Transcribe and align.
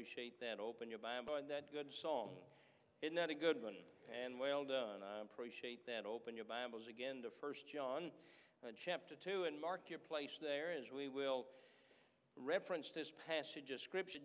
appreciate 0.00 0.40
that. 0.40 0.58
Open 0.58 0.88
your 0.88 0.98
Bible. 0.98 1.34
That 1.46 1.70
good 1.70 1.92
song. 1.92 2.30
Isn't 3.02 3.16
that 3.16 3.28
a 3.28 3.34
good 3.34 3.62
one? 3.62 3.74
And 4.24 4.40
well 4.40 4.64
done. 4.64 5.04
I 5.04 5.20
appreciate 5.20 5.84
that. 5.84 6.06
Open 6.06 6.34
your 6.34 6.46
Bibles 6.46 6.88
again 6.88 7.20
to 7.20 7.28
1 7.38 7.54
John 7.70 8.10
uh, 8.64 8.70
chapter 8.82 9.14
2 9.14 9.44
and 9.44 9.60
mark 9.60 9.90
your 9.90 9.98
place 9.98 10.38
there 10.40 10.72
as 10.72 10.86
we 10.90 11.08
will 11.08 11.44
reference 12.34 12.90
this 12.90 13.12
passage 13.28 13.70
of 13.72 13.78
Scripture 13.82 14.20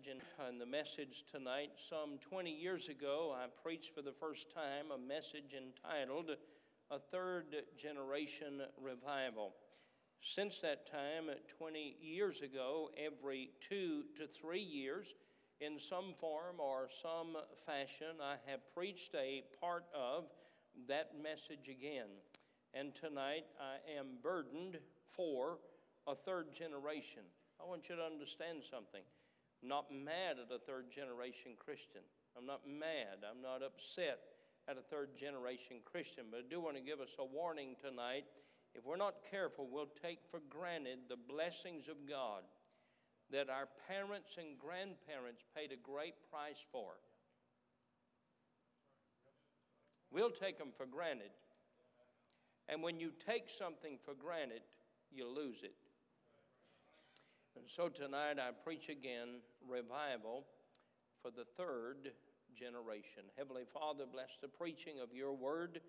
in 0.48 0.58
the 0.58 0.64
message 0.64 1.24
tonight. 1.30 1.72
Some 1.76 2.16
20 2.22 2.50
years 2.50 2.88
ago, 2.88 3.36
I 3.36 3.44
preached 3.62 3.94
for 3.94 4.00
the 4.00 4.12
first 4.18 4.50
time 4.50 4.86
a 4.94 4.98
message 4.98 5.52
entitled 5.54 6.30
A 6.90 6.98
Third 6.98 7.54
Generation 7.76 8.62
Revival. 8.82 9.52
Since 10.22 10.60
that 10.60 10.90
time, 10.90 11.28
20 11.58 11.96
years 12.00 12.40
ago, 12.40 12.88
every 12.96 13.50
two 13.60 14.04
to 14.16 14.26
three 14.26 14.62
years, 14.62 15.12
in 15.60 15.78
some 15.78 16.14
form 16.20 16.56
or 16.58 16.88
some 17.02 17.36
fashion, 17.64 18.20
I 18.22 18.36
have 18.50 18.60
preached 18.74 19.14
a 19.14 19.42
part 19.60 19.84
of 19.94 20.24
that 20.88 21.12
message 21.22 21.68
again. 21.68 22.08
And 22.74 22.94
tonight, 22.94 23.46
I 23.60 23.80
am 23.98 24.18
burdened 24.22 24.78
for 25.16 25.58
a 26.06 26.14
third 26.14 26.52
generation. 26.52 27.22
I 27.60 27.66
want 27.66 27.88
you 27.88 27.96
to 27.96 28.02
understand 28.02 28.62
something. 28.68 29.02
I'm 29.62 29.68
not 29.68 29.90
mad 29.90 30.36
at 30.36 30.54
a 30.54 30.58
third 30.58 30.92
generation 30.94 31.52
Christian. 31.58 32.04
I'm 32.36 32.44
not 32.44 32.68
mad. 32.68 33.24
I'm 33.24 33.40
not 33.40 33.62
upset 33.62 34.20
at 34.68 34.76
a 34.76 34.82
third 34.82 35.16
generation 35.16 35.78
Christian. 35.84 36.24
But 36.30 36.40
I 36.40 36.48
do 36.50 36.60
want 36.60 36.76
to 36.76 36.82
give 36.82 37.00
us 37.00 37.16
a 37.18 37.24
warning 37.24 37.76
tonight 37.80 38.24
if 38.76 38.84
we're 38.84 38.96
not 38.96 39.24
careful, 39.30 39.66
we'll 39.70 39.88
take 40.02 40.18
for 40.30 40.40
granted 40.50 41.08
the 41.08 41.16
blessings 41.16 41.88
of 41.88 41.96
God 42.06 42.42
that 43.32 43.50
our 43.50 43.68
parents 43.88 44.36
and 44.38 44.58
grandparents 44.58 45.42
paid 45.54 45.72
a 45.72 45.76
great 45.76 46.14
price 46.30 46.64
for. 46.70 46.92
We'll 50.12 50.30
take 50.30 50.58
them 50.58 50.70
for 50.76 50.86
granted. 50.86 51.30
And 52.68 52.82
when 52.82 52.98
you 52.98 53.10
take 53.26 53.50
something 53.50 53.98
for 54.04 54.14
granted, 54.14 54.62
you 55.10 55.26
lose 55.28 55.62
it. 55.62 55.74
And 57.56 57.64
so 57.68 57.88
tonight 57.88 58.38
I 58.38 58.50
preach 58.64 58.88
again 58.88 59.40
revival 59.66 60.44
for 61.22 61.30
the 61.30 61.44
third 61.56 62.12
generation. 62.54 63.24
Heavenly 63.36 63.64
Father, 63.72 64.04
bless 64.10 64.36
the 64.40 64.48
preaching 64.48 65.00
of 65.02 65.12
your 65.12 65.32
word. 65.32 65.80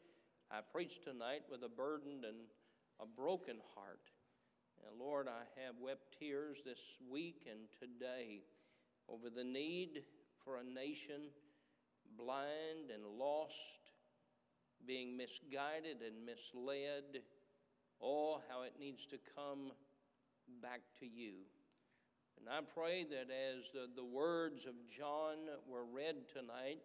I 0.49 0.59
preach 0.71 1.01
tonight 1.03 1.43
with 1.51 1.63
a 1.63 1.69
burdened 1.69 2.25
and 2.25 2.47
a 2.99 3.05
broken 3.05 3.57
heart. 3.75 4.11
And 4.89 4.99
Lord, 4.99 5.27
I 5.27 5.43
have 5.65 5.75
wept 5.81 6.15
tears 6.19 6.59
this 6.63 6.79
week 7.11 7.45
and 7.49 7.67
today 7.79 8.43
over 9.09 9.29
the 9.29 9.43
need 9.43 10.03
for 10.43 10.57
a 10.57 10.63
nation 10.63 11.29
blind 12.17 12.91
and 12.93 13.03
lost, 13.19 13.91
being 14.85 15.17
misguided 15.17 15.97
and 16.05 16.25
misled. 16.25 17.23
Oh, 18.01 18.41
how 18.49 18.61
it 18.61 18.73
needs 18.79 19.05
to 19.07 19.17
come 19.35 19.71
back 20.61 20.81
to 20.99 21.05
you. 21.05 21.33
And 22.39 22.47
I 22.47 22.61
pray 22.61 23.03
that 23.09 23.27
as 23.33 23.65
the, 23.73 23.87
the 23.93 24.05
words 24.05 24.65
of 24.65 24.73
John 24.87 25.37
were 25.67 25.83
read 25.83 26.15
tonight, 26.31 26.79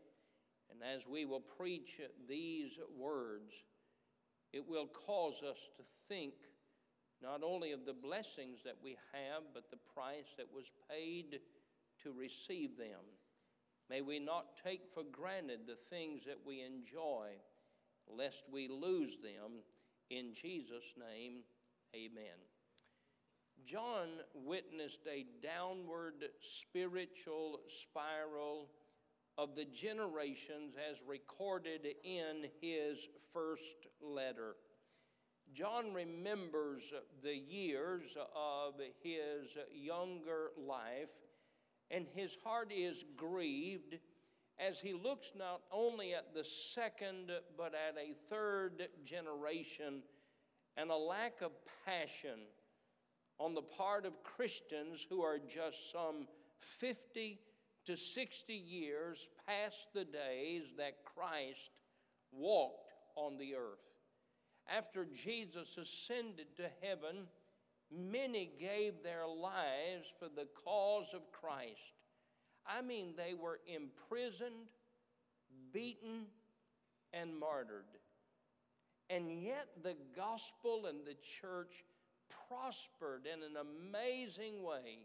and 0.70 0.80
as 0.82 1.06
we 1.06 1.24
will 1.24 1.40
preach 1.40 2.00
these 2.28 2.72
words, 2.98 3.52
it 4.52 4.66
will 4.66 4.88
cause 5.06 5.42
us 5.48 5.70
to 5.76 5.82
think 6.08 6.32
not 7.22 7.42
only 7.44 7.72
of 7.72 7.86
the 7.86 7.92
blessings 7.92 8.58
that 8.64 8.76
we 8.82 8.96
have, 9.12 9.42
but 9.54 9.70
the 9.70 9.78
price 9.94 10.34
that 10.36 10.52
was 10.52 10.70
paid 10.90 11.40
to 12.02 12.12
receive 12.12 12.76
them. 12.76 13.00
May 13.88 14.00
we 14.00 14.18
not 14.18 14.56
take 14.62 14.82
for 14.92 15.02
granted 15.10 15.60
the 15.66 15.78
things 15.90 16.22
that 16.26 16.38
we 16.46 16.62
enjoy, 16.62 17.28
lest 18.08 18.44
we 18.50 18.68
lose 18.68 19.18
them. 19.22 19.62
In 20.10 20.32
Jesus' 20.34 20.94
name, 20.98 21.42
amen. 21.94 22.38
John 23.64 24.08
witnessed 24.34 25.06
a 25.06 25.26
downward 25.42 26.24
spiritual 26.40 27.60
spiral 27.68 28.68
of 29.38 29.54
the 29.54 29.64
generations 29.64 30.74
as 30.90 31.02
recorded 31.06 31.86
in 32.04 32.46
his 32.60 32.98
first 33.32 33.86
letter. 34.00 34.56
John 35.54 35.92
remembers 35.92 36.92
the 37.22 37.36
years 37.36 38.16
of 38.34 38.74
his 39.02 39.56
younger 39.74 40.50
life, 40.56 41.10
and 41.90 42.06
his 42.14 42.36
heart 42.42 42.72
is 42.72 43.04
grieved 43.16 43.98
as 44.58 44.80
he 44.80 44.94
looks 44.94 45.32
not 45.36 45.60
only 45.70 46.14
at 46.14 46.34
the 46.34 46.44
second, 46.44 47.30
but 47.56 47.74
at 47.74 47.96
a 47.98 48.14
third 48.28 48.88
generation 49.04 50.02
and 50.76 50.90
a 50.90 50.96
lack 50.96 51.42
of 51.42 51.52
passion 51.84 52.40
on 53.38 53.54
the 53.54 53.62
part 53.62 54.06
of 54.06 54.22
Christians 54.22 55.06
who 55.08 55.22
are 55.22 55.38
just 55.38 55.90
some 55.90 56.26
50 56.60 57.38
to 57.84 57.96
60 57.96 58.54
years 58.54 59.28
past 59.46 59.88
the 59.92 60.04
days 60.04 60.72
that 60.78 61.04
Christ 61.04 61.70
walked 62.30 62.92
on 63.16 63.36
the 63.36 63.54
earth. 63.54 63.91
After 64.68 65.06
Jesus 65.06 65.76
ascended 65.76 66.56
to 66.56 66.68
heaven, 66.80 67.26
many 67.90 68.50
gave 68.58 69.02
their 69.02 69.26
lives 69.26 70.12
for 70.18 70.28
the 70.28 70.48
cause 70.64 71.12
of 71.14 71.30
Christ. 71.32 71.94
I 72.66 72.80
mean, 72.80 73.14
they 73.16 73.34
were 73.34 73.60
imprisoned, 73.66 74.68
beaten, 75.72 76.26
and 77.12 77.38
martyred. 77.38 77.84
And 79.10 79.42
yet, 79.42 79.68
the 79.82 79.96
gospel 80.16 80.86
and 80.86 81.04
the 81.04 81.16
church 81.40 81.84
prospered 82.48 83.26
in 83.26 83.42
an 83.42 83.56
amazing 83.56 84.62
way 84.62 85.00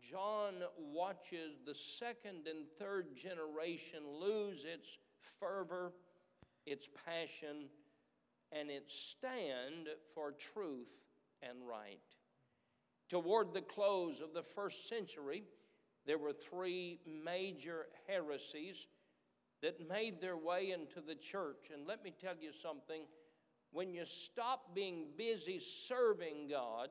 John 0.00 0.54
watches 0.76 1.58
the 1.64 1.74
second 1.74 2.46
and 2.46 2.66
third 2.78 3.16
generation 3.16 4.00
lose 4.20 4.64
its 4.64 4.98
fervor, 5.40 5.92
its 6.66 6.88
passion, 7.06 7.68
and 8.52 8.70
its 8.70 8.94
stand 8.94 9.88
for 10.14 10.32
truth 10.32 11.00
and 11.42 11.58
right. 11.68 12.00
Toward 13.08 13.52
the 13.52 13.62
close 13.62 14.20
of 14.20 14.34
the 14.34 14.42
first 14.42 14.88
century, 14.88 15.44
there 16.06 16.18
were 16.18 16.32
three 16.32 17.00
major 17.06 17.86
heresies 18.06 18.86
that 19.62 19.88
made 19.88 20.20
their 20.20 20.36
way 20.36 20.70
into 20.70 21.00
the 21.00 21.14
church. 21.14 21.70
And 21.72 21.86
let 21.86 22.04
me 22.04 22.12
tell 22.20 22.34
you 22.40 22.52
something 22.52 23.02
when 23.72 23.92
you 23.92 24.04
stop 24.04 24.74
being 24.74 25.06
busy 25.16 25.58
serving 25.58 26.48
God, 26.50 26.88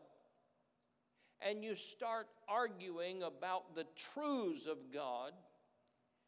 and 1.41 1.63
you 1.63 1.75
start 1.75 2.28
arguing 2.47 3.24
about 3.24 3.75
the 3.75 3.85
truths 3.95 4.66
of 4.66 4.78
God, 4.94 5.34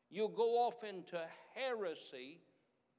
you 0.10 0.32
go 0.36 0.60
off 0.60 0.84
into 0.84 1.20
heresy. 1.56 2.40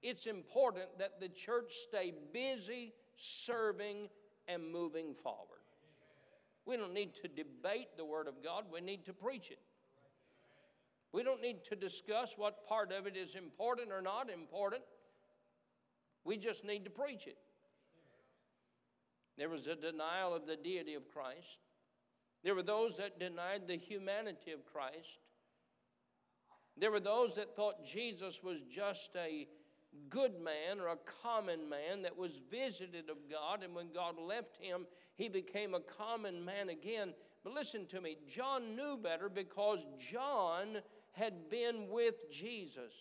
It's 0.02 0.26
important 0.26 0.98
that 0.98 1.20
the 1.20 1.28
church 1.28 1.74
stay 1.74 2.14
busy 2.32 2.94
serving 3.16 4.08
and 4.48 4.70
moving 4.72 5.14
forward. 5.14 5.60
We 6.64 6.76
don't 6.76 6.94
need 6.94 7.14
to 7.16 7.28
debate 7.28 7.88
the 7.96 8.04
Word 8.04 8.28
of 8.28 8.42
God, 8.42 8.64
we 8.72 8.80
need 8.80 9.04
to 9.06 9.12
preach 9.12 9.50
it. 9.50 9.58
We 11.12 11.24
don't 11.24 11.42
need 11.42 11.64
to 11.64 11.76
discuss 11.76 12.34
what 12.36 12.66
part 12.68 12.92
of 12.92 13.06
it 13.06 13.16
is 13.16 13.34
important 13.34 13.90
or 13.90 14.00
not 14.00 14.30
important. 14.30 14.82
We 16.24 16.36
just 16.36 16.64
need 16.64 16.84
to 16.84 16.90
preach 16.90 17.26
it. 17.26 17.36
There 19.36 19.48
was 19.48 19.66
a 19.66 19.74
denial 19.74 20.34
of 20.34 20.46
the 20.46 20.56
deity 20.56 20.94
of 20.94 21.08
Christ. 21.08 21.58
There 22.44 22.54
were 22.54 22.62
those 22.62 22.96
that 22.98 23.18
denied 23.18 23.62
the 23.66 23.76
humanity 23.76 24.52
of 24.52 24.64
Christ. 24.64 25.18
There 26.76 26.90
were 26.90 27.00
those 27.00 27.34
that 27.34 27.56
thought 27.56 27.84
Jesus 27.84 28.42
was 28.42 28.62
just 28.62 29.10
a 29.16 29.48
good 30.08 30.40
man 30.40 30.80
or 30.80 30.88
a 30.88 30.98
common 31.22 31.68
man 31.68 32.02
that 32.02 32.16
was 32.16 32.40
visited 32.50 33.10
of 33.10 33.16
God, 33.30 33.62
and 33.62 33.74
when 33.74 33.92
God 33.92 34.16
left 34.18 34.56
him, 34.56 34.86
he 35.14 35.28
became 35.28 35.74
a 35.74 35.80
common 35.80 36.44
man 36.44 36.68
again. 36.68 37.14
But 37.42 37.54
listen 37.54 37.86
to 37.86 38.00
me, 38.00 38.16
John 38.28 38.76
knew 38.76 38.96
better 38.96 39.28
because 39.28 39.86
John 39.98 40.78
had 41.12 41.48
been 41.48 41.88
with 41.88 42.30
Jesus. 42.30 42.92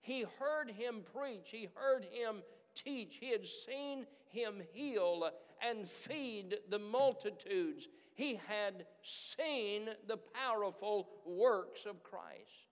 He 0.00 0.24
heard 0.38 0.70
him 0.70 1.02
preach, 1.12 1.50
he 1.50 1.68
heard 1.74 2.04
him 2.04 2.42
teach, 2.74 3.18
he 3.20 3.30
had 3.30 3.46
seen 3.46 4.06
him 4.28 4.62
heal 4.72 5.30
and 5.60 5.88
feed 5.88 6.58
the 6.68 6.78
multitudes 6.78 7.88
he 8.16 8.40
had 8.48 8.86
seen 9.02 9.90
the 10.06 10.16
powerful 10.16 11.08
works 11.26 11.84
of 11.84 12.02
Christ. 12.02 12.66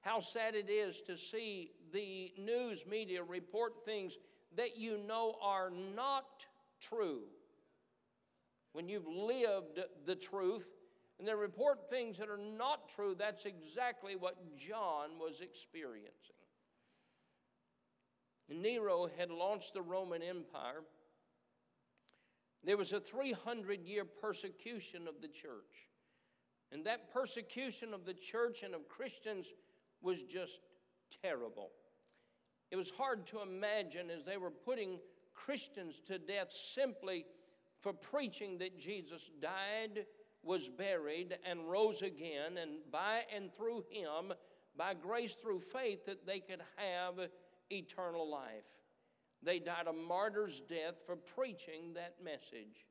How 0.00 0.20
sad 0.20 0.54
it 0.54 0.70
is 0.70 1.02
to 1.02 1.16
see 1.16 1.72
the 1.92 2.32
news 2.38 2.84
media 2.86 3.22
report 3.22 3.84
things 3.84 4.18
that 4.56 4.76
you 4.76 4.98
know 4.98 5.34
are 5.42 5.70
not 5.70 6.46
true. 6.80 7.22
When 8.72 8.88
you've 8.88 9.06
lived 9.06 9.80
the 10.04 10.14
truth 10.14 10.68
and 11.18 11.26
they 11.26 11.34
report 11.34 11.88
things 11.88 12.18
that 12.18 12.28
are 12.28 12.38
not 12.38 12.88
true, 12.88 13.14
that's 13.18 13.46
exactly 13.46 14.16
what 14.16 14.56
John 14.56 15.18
was 15.18 15.40
experiencing. 15.40 16.36
Nero 18.48 19.08
had 19.18 19.30
launched 19.30 19.74
the 19.74 19.82
Roman 19.82 20.22
Empire. 20.22 20.82
There 22.64 22.76
was 22.76 22.92
a 22.92 23.00
300 23.00 23.84
year 23.84 24.04
persecution 24.04 25.08
of 25.08 25.20
the 25.20 25.28
church. 25.28 25.88
And 26.72 26.84
that 26.84 27.12
persecution 27.12 27.94
of 27.94 28.04
the 28.04 28.14
church 28.14 28.62
and 28.62 28.74
of 28.74 28.88
Christians 28.88 29.52
was 30.02 30.22
just 30.22 30.60
terrible. 31.22 31.70
It 32.70 32.76
was 32.76 32.90
hard 32.90 33.26
to 33.26 33.42
imagine 33.42 34.10
as 34.10 34.24
they 34.24 34.36
were 34.36 34.50
putting 34.50 34.98
Christians 35.34 36.00
to 36.06 36.18
death 36.18 36.52
simply 36.52 37.24
for 37.80 37.92
preaching 37.92 38.58
that 38.58 38.78
Jesus 38.78 39.30
died, 39.40 40.06
was 40.42 40.68
buried, 40.68 41.38
and 41.48 41.70
rose 41.70 42.02
again, 42.02 42.58
and 42.60 42.78
by 42.90 43.22
and 43.34 43.52
through 43.52 43.84
him, 43.90 44.32
by 44.76 44.94
grace 44.94 45.34
through 45.34 45.60
faith, 45.60 46.06
that 46.06 46.26
they 46.26 46.40
could 46.40 46.62
have 46.76 47.14
eternal 47.70 48.28
life. 48.28 48.64
They 49.42 49.58
died 49.58 49.86
a 49.86 49.92
martyr's 49.92 50.60
death 50.60 50.96
for 51.04 51.16
preaching 51.16 51.94
that 51.94 52.16
message. 52.22 52.86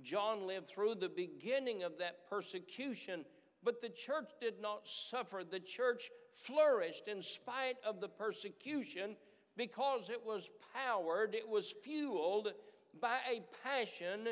John 0.00 0.46
lived 0.46 0.68
through 0.68 0.94
the 0.94 1.08
beginning 1.08 1.82
of 1.82 1.98
that 1.98 2.28
persecution, 2.28 3.24
but 3.64 3.80
the 3.80 3.88
church 3.88 4.30
did 4.40 4.60
not 4.60 4.86
suffer. 4.88 5.42
The 5.48 5.60
church 5.60 6.10
flourished 6.32 7.08
in 7.08 7.22
spite 7.22 7.76
of 7.86 8.00
the 8.00 8.08
persecution 8.08 9.16
because 9.56 10.08
it 10.08 10.24
was 10.24 10.50
powered, 10.74 11.34
it 11.34 11.48
was 11.48 11.74
fueled 11.82 12.52
by 13.00 13.18
a 13.30 13.42
passion 13.64 14.28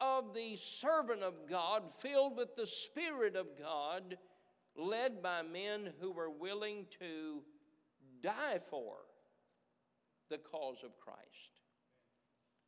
of 0.00 0.34
the 0.34 0.56
servant 0.56 1.22
of 1.22 1.48
God, 1.48 1.82
filled 1.98 2.36
with 2.36 2.54
the 2.54 2.66
Spirit 2.66 3.34
of 3.34 3.46
God, 3.58 4.16
led 4.76 5.22
by 5.22 5.42
men 5.42 5.90
who 6.00 6.12
were 6.12 6.30
willing 6.30 6.86
to 7.00 7.42
die 8.22 8.58
for 8.70 8.96
the 10.30 10.38
cause 10.38 10.78
of 10.84 10.98
Christ. 10.98 11.62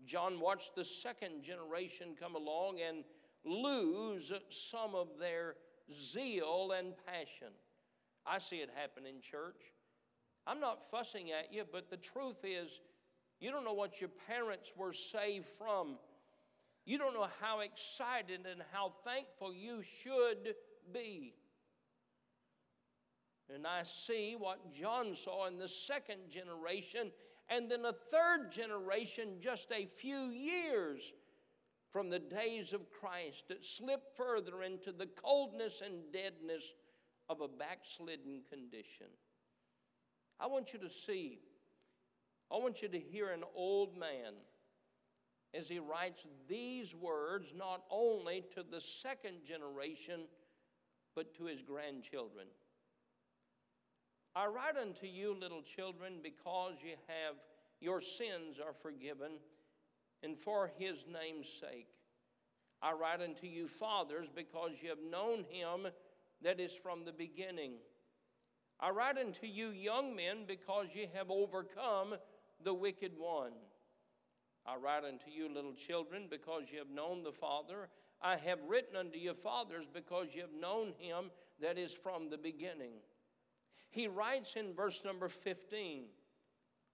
John 0.04 0.40
watched 0.40 0.74
the 0.74 0.84
second 0.84 1.42
generation 1.42 2.16
come 2.18 2.34
along 2.34 2.78
and 2.80 3.04
lose 3.44 4.32
some 4.48 4.94
of 4.94 5.08
their 5.18 5.56
zeal 5.92 6.72
and 6.76 6.94
passion. 7.06 7.52
I 8.26 8.38
see 8.38 8.56
it 8.56 8.70
happen 8.74 9.06
in 9.06 9.20
church. 9.20 9.60
I'm 10.46 10.60
not 10.60 10.90
fussing 10.90 11.30
at 11.32 11.52
you, 11.52 11.64
but 11.70 11.90
the 11.90 11.96
truth 11.96 12.44
is, 12.44 12.80
you 13.40 13.50
don't 13.50 13.64
know 13.64 13.72
what 13.72 14.00
your 14.00 14.10
parents 14.28 14.72
were 14.76 14.92
saved 14.92 15.46
from. 15.58 15.96
You 16.84 16.98
don't 16.98 17.14
know 17.14 17.28
how 17.40 17.60
excited 17.60 18.46
and 18.50 18.62
how 18.72 18.92
thankful 19.04 19.54
you 19.54 19.82
should 20.02 20.54
be. 20.92 21.34
And 23.54 23.66
I 23.66 23.82
see 23.84 24.36
what 24.38 24.72
John 24.72 25.14
saw 25.14 25.46
in 25.46 25.58
the 25.58 25.68
second 25.68 26.30
generation, 26.30 27.10
and 27.48 27.70
then 27.70 27.84
a 27.84 27.92
third 27.92 28.52
generation 28.52 29.40
just 29.40 29.72
a 29.72 29.86
few 29.86 30.26
years 30.26 31.12
from 31.92 32.08
the 32.08 32.18
days 32.18 32.72
of 32.72 32.90
Christ 32.90 33.48
that 33.48 33.64
slipped 33.64 34.16
further 34.16 34.62
into 34.62 34.92
the 34.92 35.06
coldness 35.06 35.82
and 35.84 36.12
deadness 36.12 36.72
of 37.28 37.40
a 37.40 37.48
backslidden 37.48 38.42
condition. 38.48 39.06
I 40.38 40.46
want 40.46 40.72
you 40.72 40.78
to 40.80 40.90
see, 40.90 41.40
I 42.50 42.58
want 42.58 42.82
you 42.82 42.88
to 42.88 42.98
hear 42.98 43.30
an 43.30 43.44
old 43.54 43.98
man 43.98 44.34
as 45.52 45.68
he 45.68 45.80
writes 45.80 46.26
these 46.48 46.94
words 46.94 47.52
not 47.56 47.82
only 47.90 48.44
to 48.54 48.62
the 48.62 48.80
second 48.80 49.44
generation, 49.44 50.22
but 51.16 51.34
to 51.34 51.44
his 51.44 51.60
grandchildren. 51.60 52.46
I 54.36 54.46
write 54.46 54.76
unto 54.80 55.06
you, 55.06 55.36
little 55.38 55.62
children, 55.62 56.20
because 56.22 56.74
you 56.84 56.94
have 57.08 57.34
your 57.80 58.00
sins 58.00 58.58
are 58.64 58.72
forgiven, 58.72 59.32
and 60.22 60.36
for 60.38 60.70
his 60.78 61.04
name's 61.06 61.48
sake. 61.48 61.88
I 62.82 62.92
write 62.92 63.20
unto 63.20 63.46
you, 63.46 63.68
fathers, 63.68 64.28
because 64.34 64.82
you 64.82 64.88
have 64.88 65.02
known 65.10 65.44
him 65.48 65.86
that 66.42 66.60
is 66.60 66.74
from 66.74 67.04
the 67.04 67.12
beginning. 67.12 67.74
I 68.78 68.90
write 68.90 69.18
unto 69.18 69.46
you, 69.46 69.68
young 69.68 70.16
men, 70.16 70.44
because 70.46 70.88
ye 70.94 71.08
have 71.14 71.30
overcome 71.30 72.14
the 72.64 72.72
wicked 72.72 73.12
one. 73.18 73.52
I 74.64 74.76
write 74.76 75.04
unto 75.04 75.30
you, 75.30 75.52
little 75.52 75.74
children, 75.74 76.26
because 76.30 76.70
ye 76.70 76.78
have 76.78 76.90
known 76.90 77.22
the 77.22 77.32
Father. 77.32 77.88
I 78.22 78.36
have 78.36 78.58
written 78.66 78.96
unto 78.96 79.18
you, 79.18 79.34
fathers, 79.34 79.86
because 79.92 80.28
ye 80.34 80.40
have 80.40 80.54
known 80.58 80.92
him 80.98 81.30
that 81.60 81.76
is 81.76 81.92
from 81.92 82.30
the 82.30 82.38
beginning. 82.38 82.92
He 83.90 84.08
writes 84.08 84.56
in 84.56 84.74
verse 84.74 85.02
number 85.04 85.28
15 85.28 86.04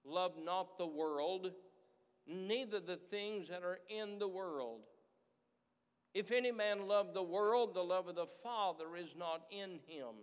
Love 0.04 0.34
not 0.38 0.78
the 0.78 0.86
world, 0.86 1.50
neither 2.26 2.80
the 2.80 2.96
things 2.96 3.48
that 3.48 3.62
are 3.62 3.80
in 3.88 4.18
the 4.18 4.28
world. 4.28 4.80
If 6.14 6.32
any 6.32 6.50
man 6.50 6.88
love 6.88 7.12
the 7.12 7.22
world, 7.22 7.74
the 7.74 7.84
love 7.84 8.08
of 8.08 8.14
the 8.14 8.26
Father 8.42 8.96
is 8.96 9.14
not 9.16 9.42
in 9.50 9.80
him. 9.86 10.14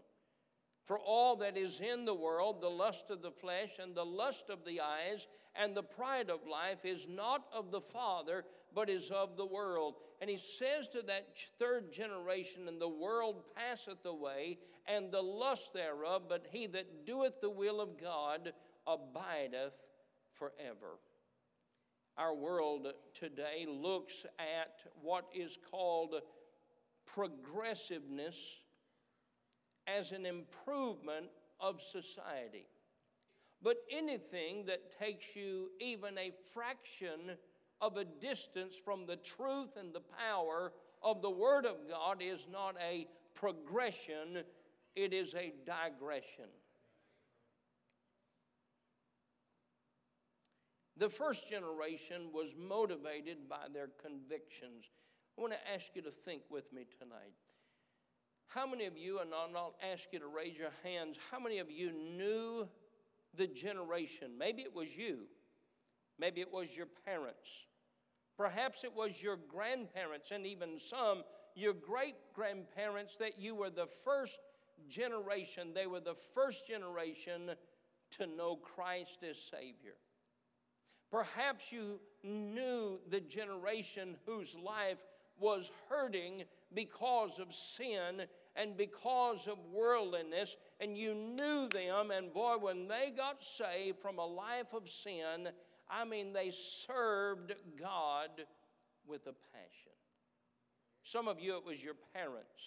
For 0.84 1.00
all 1.00 1.38
that 1.38 1.56
is 1.56 1.80
in 1.80 2.04
the 2.04 2.14
world, 2.14 2.62
the 2.62 2.70
lust 2.70 3.10
of 3.10 3.22
the 3.22 3.32
flesh 3.32 3.80
and 3.80 3.96
the 3.96 4.04
lust 4.04 4.50
of 4.50 4.66
the 4.66 4.82
eyes 4.82 5.28
and 5.56 5.76
the 5.76 5.84
pride 5.84 6.30
of 6.30 6.48
life 6.50 6.84
is 6.84 7.08
not 7.08 7.46
of 7.54 7.72
the 7.72 7.80
Father, 7.80 8.44
but 8.74 8.90
is 8.90 9.12
of 9.12 9.38
the 9.38 9.46
world. 9.46 9.96
And 10.20 10.30
he 10.30 10.38
says 10.38 10.88
to 10.90 11.02
that 11.04 11.38
third 11.60 11.92
generation, 11.92 12.68
And 12.68 12.82
the 12.82 12.90
world 12.90 13.44
passeth 13.56 14.06
away, 14.06 14.58
and 14.88 15.12
the 15.12 15.22
lust 15.22 15.74
thereof, 15.74 16.24
but 16.28 16.48
he 16.50 16.66
that 16.68 17.06
doeth 17.06 17.40
the 17.40 17.50
will 17.50 17.80
of 17.80 18.02
God 18.02 18.52
abideth 18.88 19.80
forever. 20.34 20.98
Our 22.18 22.36
world 22.36 22.88
today 23.14 23.66
looks 23.68 24.26
at 24.38 24.82
what 25.02 25.26
is 25.34 25.58
called 25.72 26.16
progressiveness 27.06 28.60
as 29.88 30.12
an 30.12 30.26
improvement 30.26 31.28
of 31.60 31.82
society. 31.82 32.68
But 33.62 33.78
anything 33.92 34.66
that 34.66 34.98
takes 35.00 35.36
you 35.36 35.70
even 35.80 36.18
a 36.18 36.32
fraction 36.54 37.38
of 37.82 37.98
a 37.98 38.06
distance 38.06 38.76
from 38.76 39.06
the 39.06 39.16
truth 39.16 39.78
and 39.78 39.94
the 39.94 40.02
power 40.02 40.72
of 41.02 41.22
the 41.22 41.30
Word 41.30 41.66
of 41.66 41.78
God 41.90 42.22
is 42.22 42.48
not 42.52 42.76
a 42.82 43.08
progression, 43.34 44.44
it 44.96 45.14
is 45.14 45.34
a 45.34 45.54
digression. 45.66 46.50
The 50.98 51.10
first 51.10 51.50
generation 51.50 52.30
was 52.32 52.54
motivated 52.58 53.50
by 53.50 53.68
their 53.74 53.90
convictions. 54.02 54.86
I 55.38 55.42
want 55.42 55.54
to 55.54 55.74
ask 55.74 55.88
you 55.96 56.02
to 56.04 56.12
think 56.12 56.44
with 56.50 56.72
me 56.72 56.86
tonight. 57.00 57.34
How 58.48 58.68
many 58.68 58.86
of 58.86 58.96
you, 58.96 59.20
and 59.20 59.34
I'll 59.34 59.76
ask 59.92 60.14
you 60.14 60.20
to 60.20 60.28
raise 60.28 60.56
your 60.56 60.74
hands, 60.84 61.18
how 61.32 61.40
many 61.40 61.58
of 61.58 61.72
you 61.72 61.92
knew 61.92 62.68
the 63.34 63.48
generation? 63.48 64.38
Maybe 64.38 64.62
it 64.62 64.74
was 64.74 64.96
you, 64.96 65.22
maybe 66.20 66.42
it 66.42 66.54
was 66.54 66.76
your 66.76 66.86
parents, 67.04 67.50
perhaps 68.38 68.84
it 68.84 68.94
was 68.94 69.24
your 69.24 69.38
grandparents, 69.50 70.30
and 70.30 70.46
even 70.46 70.78
some 70.78 71.24
your 71.56 71.74
great 71.74 72.16
grandparents 72.36 73.16
that 73.18 73.40
you 73.40 73.56
were 73.56 73.72
the 73.72 73.88
first 74.04 74.40
generation, 74.88 75.74
they 75.74 75.88
were 75.88 76.00
the 76.00 76.16
first 76.36 76.68
generation 76.68 77.52
to 78.12 78.28
know 78.28 78.56
Christ 78.56 79.24
as 79.24 79.40
Savior. 79.40 79.96
Perhaps 81.14 81.72
you 81.72 82.00
knew 82.24 82.98
the 83.12 83.20
generation 83.20 84.16
whose 84.26 84.56
life 84.56 84.98
was 85.40 85.70
hurting 85.88 86.44
because 86.74 87.38
of 87.38 87.54
sin 87.54 88.24
and 88.56 88.76
because 88.76 89.46
of 89.46 89.60
worldliness, 89.72 90.58
and 90.80 90.98
you 90.98 91.14
knew 91.14 91.68
them, 91.68 92.10
and 92.10 92.34
boy, 92.34 92.56
when 92.60 92.88
they 92.88 93.14
got 93.16 93.44
saved 93.44 94.00
from 94.00 94.18
a 94.18 94.26
life 94.26 94.74
of 94.74 94.90
sin, 94.90 95.50
I 95.88 96.04
mean, 96.04 96.34
they 96.34 96.50
served 96.50 97.54
God 97.80 98.32
with 99.06 99.28
a 99.28 99.36
passion. 99.54 99.94
Some 101.04 101.28
of 101.28 101.40
you, 101.40 101.58
it 101.58 101.64
was 101.64 101.84
your 101.84 101.96
parents. 102.12 102.64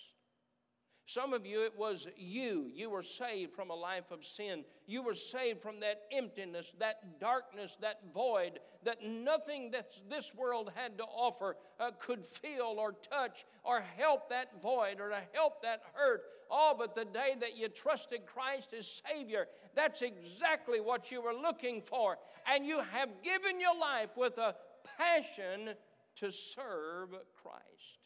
Some 1.07 1.33
of 1.33 1.47
you, 1.47 1.63
it 1.65 1.79
was 1.79 2.09
you. 2.17 2.69
You 2.75 2.91
were 2.91 3.03
saved 3.03 3.55
from 3.55 3.71
a 3.71 3.75
life 3.75 4.11
of 4.11 4.25
sin. 4.25 4.65
You 4.87 5.03
were 5.03 5.15
saved 5.15 5.63
from 5.63 5.81
that 5.81 6.03
emptiness, 6.13 6.73
that 6.81 7.21
darkness, 7.21 7.77
that 7.81 8.01
void 8.13 8.59
that 8.87 9.03
nothing 9.05 9.73
that 9.73 9.93
this 10.09 10.35
world 10.35 10.71
had 10.75 10.97
to 10.97 11.05
offer 11.05 11.57
uh, 11.79 11.91
could 11.99 12.25
fill 12.25 12.79
or 12.79 12.93
touch 12.93 13.45
or 13.65 13.83
help 13.97 14.31
that 14.31 14.63
void 14.63 15.01
or 15.01 15.11
to 15.11 15.21
help 15.33 15.61
that 15.63 15.83
hurt. 15.93 16.23
Oh, 16.51 16.75
but 16.79 16.95
the 16.95 17.05
day 17.05 17.35
that 17.41 17.57
you 17.59 17.69
trusted 17.69 18.25
Christ 18.25 18.73
as 18.73 19.03
Savior, 19.11 19.49
that's 19.75 20.03
exactly 20.03 20.81
what 20.81 21.11
you 21.11 21.21
were 21.21 21.35
looking 21.35 21.83
for. 21.83 22.17
And 22.47 22.65
you 22.65 22.81
have 22.93 23.11
given 23.23 23.61
your 23.61 23.79
life 23.79 24.11
with 24.17 24.39
a 24.39 24.55
passion 24.97 25.71
to 26.17 26.31
serve 26.31 27.11
Christ. 27.43 28.06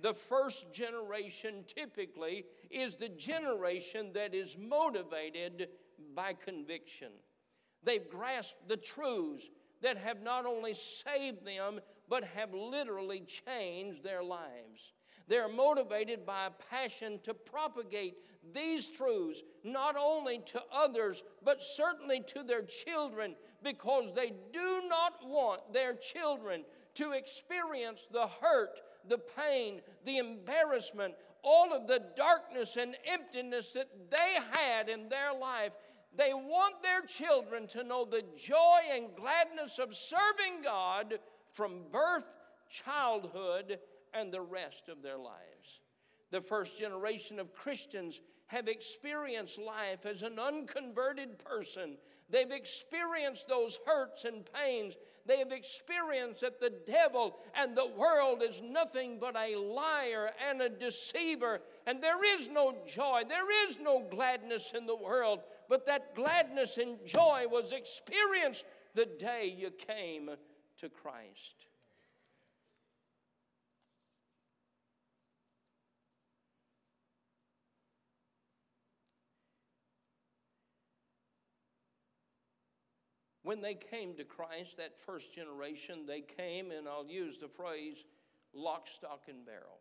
The 0.00 0.14
first 0.14 0.72
generation 0.72 1.64
typically 1.66 2.46
is 2.70 2.96
the 2.96 3.08
generation 3.10 4.12
that 4.14 4.34
is 4.34 4.56
motivated 4.58 5.68
by 6.14 6.32
conviction. 6.32 7.12
They've 7.82 8.08
grasped 8.08 8.68
the 8.68 8.76
truths 8.76 9.48
that 9.82 9.96
have 9.98 10.22
not 10.22 10.46
only 10.46 10.74
saved 10.74 11.44
them, 11.44 11.80
but 12.08 12.24
have 12.24 12.52
literally 12.52 13.20
changed 13.20 14.02
their 14.02 14.22
lives. 14.22 14.94
They're 15.28 15.48
motivated 15.48 16.26
by 16.26 16.46
a 16.46 16.50
passion 16.70 17.20
to 17.22 17.34
propagate 17.34 18.16
these 18.52 18.90
truths 18.90 19.42
not 19.62 19.96
only 19.96 20.38
to 20.46 20.62
others, 20.72 21.22
but 21.44 21.62
certainly 21.62 22.20
to 22.28 22.42
their 22.42 22.62
children, 22.62 23.36
because 23.62 24.12
they 24.12 24.32
do 24.52 24.82
not 24.88 25.14
want 25.24 25.72
their 25.72 25.94
children 25.94 26.64
to 26.94 27.12
experience 27.12 28.08
the 28.10 28.26
hurt, 28.26 28.80
the 29.08 29.18
pain, 29.18 29.80
the 30.04 30.18
embarrassment, 30.18 31.14
all 31.42 31.72
of 31.72 31.86
the 31.86 32.02
darkness 32.16 32.76
and 32.76 32.96
emptiness 33.06 33.72
that 33.72 33.88
they 34.10 34.38
had 34.52 34.88
in 34.88 35.08
their 35.08 35.32
life. 35.32 35.72
They 36.16 36.32
want 36.34 36.82
their 36.82 37.02
children 37.02 37.66
to 37.68 37.84
know 37.84 38.04
the 38.04 38.24
joy 38.36 38.80
and 38.92 39.14
gladness 39.16 39.78
of 39.78 39.94
serving 39.94 40.62
God 40.64 41.18
from 41.52 41.84
birth, 41.92 42.26
childhood, 42.68 43.78
and 44.12 44.32
the 44.32 44.40
rest 44.40 44.88
of 44.88 45.02
their 45.02 45.18
lives. 45.18 45.80
The 46.30 46.40
first 46.40 46.78
generation 46.78 47.38
of 47.38 47.52
Christians 47.52 48.20
have 48.46 48.68
experienced 48.68 49.58
life 49.58 50.06
as 50.06 50.22
an 50.22 50.38
unconverted 50.38 51.38
person. 51.38 51.96
They've 52.30 52.50
experienced 52.50 53.48
those 53.48 53.80
hurts 53.86 54.24
and 54.24 54.48
pains. 54.52 54.96
They 55.26 55.38
have 55.38 55.52
experienced 55.52 56.40
that 56.40 56.60
the 56.60 56.72
devil 56.86 57.38
and 57.54 57.76
the 57.76 57.90
world 57.96 58.42
is 58.42 58.62
nothing 58.62 59.18
but 59.20 59.36
a 59.36 59.56
liar 59.56 60.30
and 60.48 60.62
a 60.62 60.68
deceiver. 60.68 61.60
And 61.86 62.02
there 62.02 62.24
is 62.24 62.48
no 62.48 62.76
joy, 62.86 63.22
there 63.28 63.68
is 63.68 63.78
no 63.80 64.00
gladness 64.10 64.72
in 64.76 64.86
the 64.86 64.96
world. 64.96 65.40
But 65.68 65.86
that 65.86 66.14
gladness 66.14 66.78
and 66.78 66.98
joy 67.04 67.46
was 67.48 67.72
experienced 67.72 68.64
the 68.94 69.06
day 69.06 69.54
you 69.56 69.70
came 69.70 70.30
to 70.78 70.88
Christ. 70.88 71.66
When 83.42 83.62
they 83.62 83.74
came 83.74 84.14
to 84.16 84.24
Christ, 84.24 84.76
that 84.76 84.98
first 84.98 85.34
generation, 85.34 86.04
they 86.06 86.20
came, 86.20 86.70
and 86.70 86.86
I'll 86.86 87.06
use 87.06 87.38
the 87.38 87.48
phrase 87.48 88.04
lock, 88.52 88.88
stock, 88.88 89.22
and 89.28 89.46
barrel. 89.46 89.80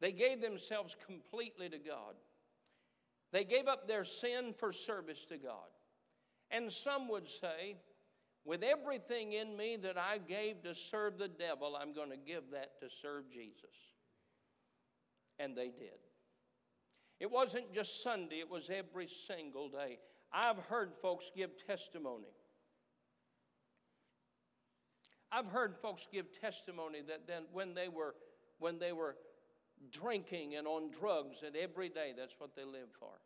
They 0.00 0.12
gave 0.12 0.40
themselves 0.40 0.96
completely 1.06 1.68
to 1.68 1.78
God. 1.78 2.14
They 3.32 3.44
gave 3.44 3.68
up 3.68 3.86
their 3.86 4.04
sin 4.04 4.54
for 4.58 4.72
service 4.72 5.24
to 5.26 5.36
God. 5.36 5.68
And 6.50 6.72
some 6.72 7.08
would 7.08 7.28
say, 7.28 7.76
with 8.44 8.62
everything 8.62 9.34
in 9.34 9.56
me 9.56 9.76
that 9.82 9.98
I 9.98 10.18
gave 10.18 10.62
to 10.62 10.74
serve 10.74 11.18
the 11.18 11.28
devil, 11.28 11.76
I'm 11.80 11.92
going 11.92 12.10
to 12.10 12.16
give 12.16 12.50
that 12.52 12.80
to 12.80 12.88
serve 12.90 13.30
Jesus. 13.30 13.76
And 15.38 15.56
they 15.56 15.68
did. 15.68 16.00
It 17.20 17.30
wasn't 17.30 17.72
just 17.72 18.02
Sunday, 18.02 18.36
it 18.40 18.50
was 18.50 18.70
every 18.70 19.06
single 19.06 19.68
day. 19.68 19.98
I've 20.32 20.58
heard 20.68 20.92
folks 21.00 21.30
give 21.34 21.50
testimony. 21.66 22.28
I've 25.32 25.46
heard 25.46 25.76
folks 25.76 26.08
give 26.12 26.26
testimony 26.40 27.00
that 27.08 27.26
then 27.26 27.44
when 27.52 27.74
they 27.74 27.88
were 27.88 28.14
when 28.58 28.78
they 28.78 28.92
were 28.92 29.16
drinking 29.90 30.56
and 30.56 30.66
on 30.66 30.90
drugs 30.90 31.42
and 31.44 31.56
every 31.56 31.88
day 31.88 32.12
that's 32.16 32.34
what 32.38 32.54
they 32.54 32.64
lived 32.64 32.94
for. 32.98 33.20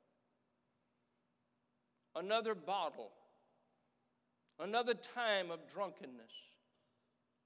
Another 2.17 2.55
bottle. 2.55 3.11
Another 4.61 4.95
time 4.95 5.51
of 5.51 5.61
drunkenness. 5.73 6.33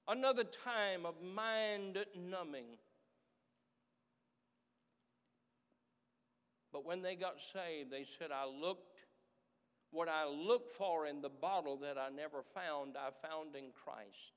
Another 0.07 0.43
time 0.43 1.05
of 1.05 1.15
mind 1.21 1.97
numbing. 2.15 2.65
But 6.71 6.85
when 6.85 7.01
they 7.01 7.15
got 7.15 7.41
saved, 7.41 7.91
they 7.91 8.03
said, 8.03 8.29
I 8.31 8.45
looked 8.45 8.88
what 9.91 10.07
I 10.07 10.27
looked 10.27 10.71
for 10.71 11.07
in 11.07 11.21
the 11.21 11.29
bottle 11.29 11.77
that 11.77 11.97
I 11.97 12.09
never 12.09 12.43
found, 12.53 12.95
I 12.97 13.09
found 13.27 13.55
in 13.55 13.71
Christ. 13.73 14.33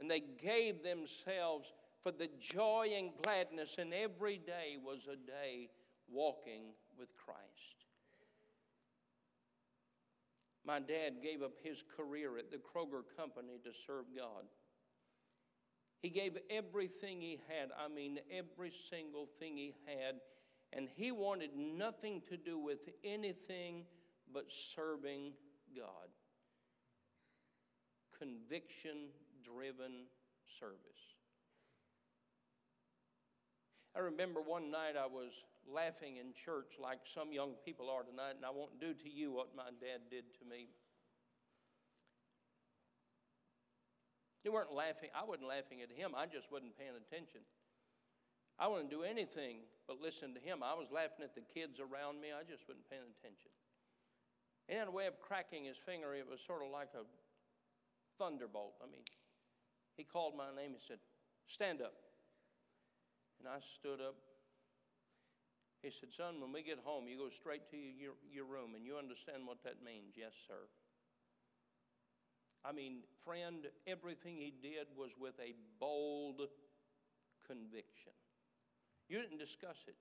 And 0.00 0.10
they 0.10 0.20
gave 0.20 0.82
themselves 0.82 1.72
for 2.02 2.12
the 2.12 2.28
joy 2.38 2.92
and 2.96 3.10
gladness, 3.22 3.76
and 3.78 3.92
every 3.92 4.38
day 4.38 4.76
was 4.84 5.06
a 5.06 5.16
day 5.16 5.68
walking 6.08 6.72
with 6.98 7.08
Christ. 7.16 7.84
My 10.64 10.80
dad 10.80 11.22
gave 11.22 11.42
up 11.42 11.52
his 11.62 11.82
career 11.96 12.38
at 12.38 12.50
the 12.50 12.58
Kroger 12.58 13.02
Company 13.16 13.58
to 13.64 13.70
serve 13.86 14.04
God. 14.16 14.44
He 16.02 16.10
gave 16.10 16.36
everything 16.50 17.20
he 17.20 17.40
had, 17.48 17.70
I 17.76 17.92
mean, 17.92 18.20
every 18.30 18.70
single 18.90 19.28
thing 19.40 19.56
he 19.56 19.74
had, 19.86 20.16
and 20.72 20.88
he 20.94 21.10
wanted 21.10 21.56
nothing 21.56 22.22
to 22.28 22.36
do 22.36 22.58
with 22.58 22.80
anything 23.02 23.84
but 24.32 24.46
serving 24.50 25.32
God. 25.74 26.08
Conviction 28.18 29.10
driven 29.42 30.08
service. 30.58 31.18
I 33.96 34.00
remember 34.00 34.40
one 34.40 34.70
night 34.70 34.94
I 34.94 35.06
was 35.06 35.32
laughing 35.66 36.18
in 36.18 36.32
church 36.32 36.78
like 36.78 37.02
some 37.04 37.32
young 37.32 37.58
people 37.64 37.90
are 37.90 38.02
tonight, 38.02 38.36
and 38.36 38.44
I 38.44 38.50
won't 38.50 38.80
do 38.80 38.94
to 38.94 39.08
you 39.08 39.32
what 39.32 39.56
my 39.56 39.74
dad 39.80 40.06
did 40.10 40.24
to 40.38 40.44
me. 40.46 40.68
They 44.44 44.50
weren't 44.50 44.72
laughing. 44.72 45.10
I 45.12 45.26
wasn't 45.26 45.48
laughing 45.48 45.82
at 45.82 45.90
him. 45.90 46.14
I 46.14 46.26
just 46.26 46.48
wasn't 46.52 46.78
paying 46.78 46.94
attention. 46.94 47.42
I 48.58 48.66
wouldn't 48.66 48.90
do 48.90 49.02
anything 49.02 49.66
but 49.86 50.00
listen 50.00 50.34
to 50.34 50.40
him. 50.40 50.62
I 50.62 50.74
was 50.74 50.90
laughing 50.90 51.22
at 51.22 51.34
the 51.34 51.42
kids 51.42 51.78
around 51.78 52.20
me. 52.20 52.34
I 52.34 52.42
just 52.42 52.66
wasn't 52.66 52.86
paying 52.90 53.06
attention. 53.18 53.50
He 54.68 54.76
had 54.76 54.86
a 54.86 54.90
way 54.90 55.06
of 55.06 55.18
cracking 55.20 55.64
his 55.64 55.76
finger. 55.76 56.14
It 56.14 56.28
was 56.28 56.40
sort 56.46 56.62
of 56.62 56.70
like 56.70 56.92
a 56.94 57.08
thunderbolt. 58.20 58.74
I 58.84 58.86
mean, 58.86 59.04
he 59.96 60.04
called 60.04 60.36
my 60.36 60.52
name 60.54 60.76
and 60.76 60.82
said, 60.86 60.98
Stand 61.48 61.80
up. 61.80 61.96
And 63.40 63.48
I 63.48 63.58
stood 63.80 64.00
up. 64.00 64.16
He 65.82 65.90
said, 65.90 66.10
Son, 66.12 66.40
when 66.40 66.52
we 66.52 66.62
get 66.62 66.78
home, 66.84 67.08
you 67.08 67.16
go 67.16 67.30
straight 67.30 67.70
to 67.70 67.76
your, 67.76 68.12
your 68.30 68.44
room 68.44 68.74
and 68.76 68.84
you 68.84 68.98
understand 68.98 69.46
what 69.46 69.62
that 69.64 69.80
means. 69.82 70.14
Yes, 70.16 70.32
sir. 70.46 70.68
I 72.64 72.72
mean, 72.72 73.06
friend, 73.24 73.64
everything 73.86 74.36
he 74.36 74.52
did 74.60 74.88
was 74.96 75.10
with 75.18 75.38
a 75.40 75.54
bold 75.80 76.42
conviction. 77.46 78.12
You 79.08 79.22
didn't 79.22 79.38
discuss 79.38 79.78
it. 79.86 79.94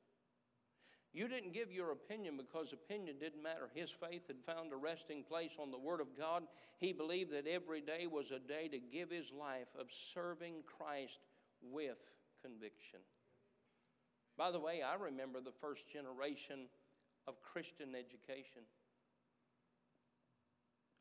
You 1.14 1.28
didn't 1.28 1.54
give 1.54 1.72
your 1.72 1.92
opinion 1.92 2.38
because 2.38 2.74
opinion 2.74 3.16
didn't 3.20 3.42
matter. 3.42 3.70
His 3.74 3.92
faith 3.92 4.28
had 4.28 4.38
found 4.46 4.72
a 4.72 4.76
resting 4.76 5.24
place 5.24 5.54
on 5.60 5.72
the 5.72 5.78
Word 5.78 6.02
of 6.02 6.18
God. 6.18 6.44
He 6.78 6.94
believed 6.94 7.32
that 7.32 7.48
every 7.48 7.82
day 7.82 8.08
was 8.08 8.32
a 8.32 8.40
day 8.40 8.68
to 8.68 8.78
give 8.78 9.10
his 9.10 9.32
life 9.32 9.68
of 9.80 9.88
serving 9.90 10.64
Christ 10.66 11.20
with 11.62 11.98
conviction. 12.44 13.00
By 14.38 14.52
the 14.52 14.60
way, 14.60 14.82
I 14.84 14.96
remember 14.96 15.42
the 15.42 15.52
first 15.60 15.90
generation 15.92 16.68
of 17.28 17.42
Christian 17.42 17.96
education. 17.96 18.62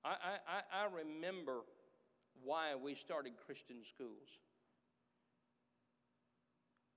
I, 0.05 0.39
I, 0.47 0.85
I 0.85 0.87
remember 0.87 1.61
why 2.43 2.75
we 2.75 2.95
started 2.95 3.33
Christian 3.45 3.79
schools. 3.85 4.39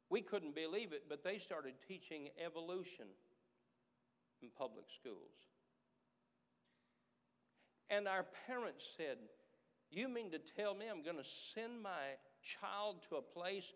We 0.09 0.21
couldn't 0.21 0.55
believe 0.55 0.91
it, 0.91 1.03
but 1.07 1.23
they 1.23 1.37
started 1.37 1.73
teaching 1.87 2.29
evolution 2.43 3.05
in 4.41 4.49
public 4.57 4.85
schools. 4.89 5.35
And 7.89 8.07
our 8.07 8.25
parents 8.47 8.85
said, 8.97 9.17
You 9.91 10.07
mean 10.07 10.31
to 10.31 10.39
tell 10.39 10.73
me 10.73 10.85
I'm 10.89 11.03
going 11.03 11.17
to 11.17 11.29
send 11.29 11.81
my 11.81 12.17
child 12.41 13.03
to 13.09 13.17
a 13.17 13.21
place 13.21 13.73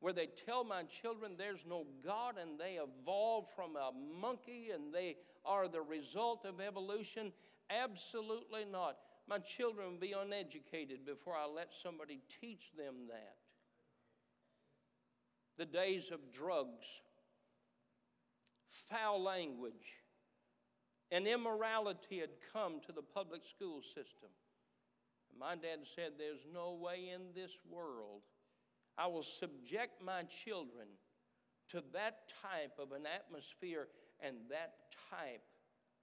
where 0.00 0.12
they 0.12 0.28
tell 0.46 0.64
my 0.64 0.82
children 0.84 1.32
there's 1.36 1.66
no 1.68 1.84
God 2.04 2.36
and 2.40 2.58
they 2.58 2.78
evolved 2.78 3.50
from 3.54 3.76
a 3.76 3.92
monkey 4.20 4.70
and 4.74 4.94
they 4.94 5.16
are 5.44 5.68
the 5.68 5.82
result 5.82 6.46
of 6.46 6.60
evolution? 6.60 7.32
Absolutely 7.68 8.64
not. 8.64 8.96
My 9.28 9.38
children 9.38 9.92
will 9.92 10.00
be 10.00 10.12
uneducated 10.12 11.04
before 11.04 11.34
I 11.36 11.46
let 11.46 11.72
somebody 11.74 12.20
teach 12.40 12.72
them 12.76 12.94
that 13.08 13.36
the 15.58 15.64
days 15.64 16.10
of 16.10 16.32
drugs, 16.32 16.86
foul 18.88 19.22
language, 19.22 19.98
and 21.10 21.26
immorality 21.26 22.20
had 22.20 22.30
come 22.52 22.80
to 22.86 22.92
the 22.92 23.02
public 23.02 23.44
school 23.44 23.82
system. 23.82 24.30
My 25.38 25.54
dad 25.54 25.80
said, 25.84 26.12
There's 26.18 26.46
no 26.52 26.78
way 26.80 27.10
in 27.14 27.34
this 27.34 27.52
world 27.68 28.22
I 29.00 29.06
will 29.06 29.22
subject 29.22 30.02
my 30.02 30.24
children 30.24 30.86
to 31.70 31.82
that 31.94 32.32
type 32.42 32.72
of 32.78 32.92
an 32.92 33.06
atmosphere 33.06 33.88
and 34.20 34.36
that 34.50 34.74
type 35.10 35.42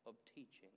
of 0.08 0.16
teaching. 0.34 0.74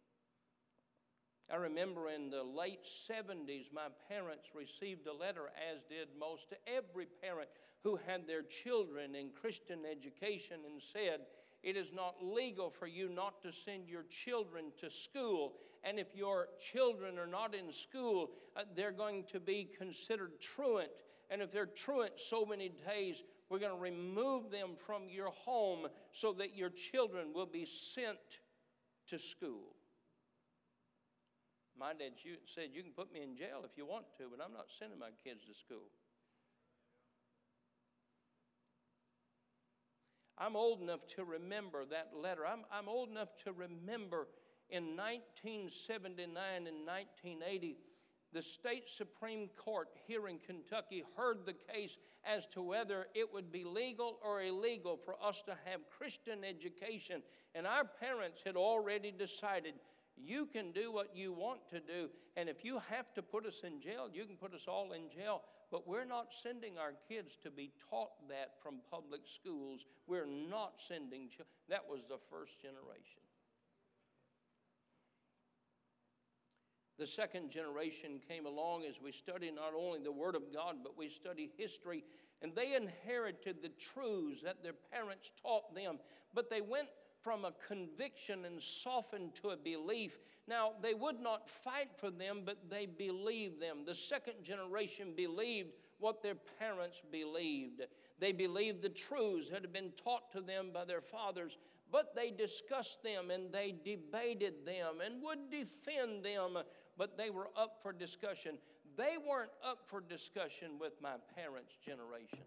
I 1.52 1.56
remember 1.56 2.10
in 2.10 2.30
the 2.30 2.44
late 2.44 2.84
70s, 2.84 3.72
my 3.74 3.88
parents 4.08 4.50
received 4.54 5.08
a 5.08 5.12
letter, 5.12 5.50
as 5.72 5.82
did 5.88 6.08
most 6.18 6.54
every 6.64 7.06
parent 7.20 7.48
who 7.82 7.98
had 8.06 8.26
their 8.26 8.42
children 8.42 9.16
in 9.16 9.30
Christian 9.30 9.80
education, 9.90 10.58
and 10.70 10.80
said, 10.80 11.22
It 11.64 11.76
is 11.76 11.92
not 11.92 12.22
legal 12.22 12.70
for 12.70 12.86
you 12.86 13.08
not 13.08 13.42
to 13.42 13.52
send 13.52 13.88
your 13.88 14.04
children 14.04 14.66
to 14.80 14.88
school. 14.90 15.54
And 15.82 15.98
if 15.98 16.14
your 16.14 16.48
children 16.60 17.18
are 17.18 17.26
not 17.26 17.54
in 17.54 17.72
school, 17.72 18.30
uh, 18.56 18.62
they're 18.76 18.92
going 18.92 19.24
to 19.32 19.40
be 19.40 19.68
considered 19.76 20.40
truant. 20.40 20.90
And 21.30 21.42
if 21.42 21.50
they're 21.50 21.66
truant 21.66 22.12
so 22.16 22.44
many 22.44 22.70
days, 22.86 23.24
we're 23.48 23.58
going 23.58 23.74
to 23.74 23.80
remove 23.80 24.52
them 24.52 24.70
from 24.76 25.08
your 25.08 25.30
home 25.30 25.88
so 26.12 26.32
that 26.34 26.56
your 26.56 26.70
children 26.70 27.32
will 27.34 27.46
be 27.46 27.64
sent 27.64 28.18
to 29.08 29.18
school. 29.18 29.74
My 31.80 31.94
dad 31.94 32.12
said, 32.44 32.68
You 32.74 32.82
can 32.82 32.92
put 32.92 33.10
me 33.10 33.22
in 33.22 33.34
jail 33.34 33.64
if 33.64 33.78
you 33.78 33.86
want 33.86 34.04
to, 34.18 34.24
but 34.30 34.44
I'm 34.44 34.52
not 34.52 34.66
sending 34.78 34.98
my 34.98 35.08
kids 35.24 35.46
to 35.48 35.54
school. 35.54 35.88
I'm 40.36 40.56
old 40.56 40.82
enough 40.82 41.06
to 41.16 41.24
remember 41.24 41.86
that 41.86 42.10
letter. 42.14 42.46
I'm, 42.46 42.64
I'm 42.70 42.88
old 42.88 43.08
enough 43.08 43.30
to 43.44 43.52
remember 43.52 44.28
in 44.68 44.96
1979 44.96 46.28
and 46.66 46.86
1980, 46.86 47.76
the 48.32 48.42
state 48.42 48.88
Supreme 48.88 49.48
Court 49.56 49.88
here 50.06 50.28
in 50.28 50.38
Kentucky 50.38 51.02
heard 51.16 51.44
the 51.44 51.56
case 51.72 51.96
as 52.24 52.46
to 52.48 52.62
whether 52.62 53.06
it 53.14 53.32
would 53.32 53.50
be 53.50 53.64
legal 53.64 54.18
or 54.22 54.42
illegal 54.42 54.98
for 55.02 55.16
us 55.22 55.42
to 55.42 55.56
have 55.64 55.80
Christian 55.98 56.44
education. 56.44 57.22
And 57.54 57.66
our 57.66 57.84
parents 57.84 58.42
had 58.44 58.56
already 58.56 59.10
decided 59.10 59.74
you 60.24 60.46
can 60.46 60.72
do 60.72 60.92
what 60.92 61.14
you 61.14 61.32
want 61.32 61.60
to 61.70 61.80
do. 61.80 62.08
And 62.36 62.48
if 62.48 62.64
you 62.64 62.80
have 62.90 63.12
to 63.14 63.22
put 63.22 63.46
us 63.46 63.62
in 63.64 63.80
jail, 63.80 64.08
you 64.12 64.24
can 64.24 64.36
put 64.36 64.54
us 64.54 64.66
all 64.68 64.92
in 64.92 65.10
jail. 65.10 65.42
But 65.70 65.86
we're 65.86 66.04
not 66.04 66.34
sending 66.34 66.78
our 66.78 66.94
kids 67.08 67.36
to 67.42 67.50
be 67.50 67.70
taught 67.90 68.28
that 68.28 68.54
from 68.62 68.76
public 68.90 69.22
schools. 69.24 69.84
We're 70.06 70.26
not 70.26 70.74
sending 70.78 71.28
children. 71.28 71.46
That 71.68 71.88
was 71.88 72.02
the 72.08 72.18
first 72.30 72.60
generation. 72.60 73.22
The 76.98 77.06
second 77.06 77.50
generation 77.50 78.20
came 78.28 78.44
along 78.44 78.84
as 78.84 79.00
we 79.00 79.10
study 79.10 79.50
not 79.50 79.72
only 79.74 80.00
the 80.00 80.12
Word 80.12 80.34
of 80.34 80.52
God, 80.52 80.76
but 80.82 80.98
we 80.98 81.08
study 81.08 81.50
history. 81.56 82.04
And 82.42 82.54
they 82.54 82.74
inherited 82.74 83.62
the 83.62 83.70
truths 83.70 84.42
that 84.42 84.62
their 84.62 84.74
parents 84.92 85.32
taught 85.40 85.74
them. 85.74 85.98
But 86.34 86.50
they 86.50 86.60
went 86.60 86.88
from 87.22 87.44
a 87.44 87.52
conviction 87.66 88.44
and 88.44 88.60
softened 88.60 89.34
to 89.36 89.50
a 89.50 89.56
belief. 89.56 90.18
Now, 90.48 90.72
they 90.82 90.94
would 90.94 91.20
not 91.20 91.48
fight 91.48 91.90
for 91.96 92.10
them, 92.10 92.42
but 92.44 92.70
they 92.70 92.86
believed 92.86 93.60
them. 93.60 93.84
The 93.84 93.94
second 93.94 94.42
generation 94.42 95.12
believed 95.16 95.72
what 95.98 96.22
their 96.22 96.36
parents 96.58 97.02
believed. 97.12 97.82
They 98.18 98.32
believed 98.32 98.82
the 98.82 98.88
truths 98.88 99.50
that 99.50 99.62
had 99.62 99.72
been 99.72 99.92
taught 99.92 100.30
to 100.32 100.40
them 100.40 100.70
by 100.72 100.84
their 100.84 101.00
fathers, 101.00 101.58
but 101.92 102.14
they 102.14 102.30
discussed 102.30 103.02
them 103.02 103.30
and 103.30 103.52
they 103.52 103.74
debated 103.84 104.64
them 104.64 105.00
and 105.04 105.22
would 105.22 105.50
defend 105.50 106.24
them, 106.24 106.58
but 106.96 107.16
they 107.16 107.30
were 107.30 107.50
up 107.56 107.78
for 107.82 107.92
discussion. 107.92 108.58
They 108.96 109.16
weren't 109.26 109.50
up 109.64 109.78
for 109.86 110.00
discussion 110.00 110.78
with 110.78 110.94
my 111.00 111.14
parents' 111.34 111.74
generation. 111.84 112.44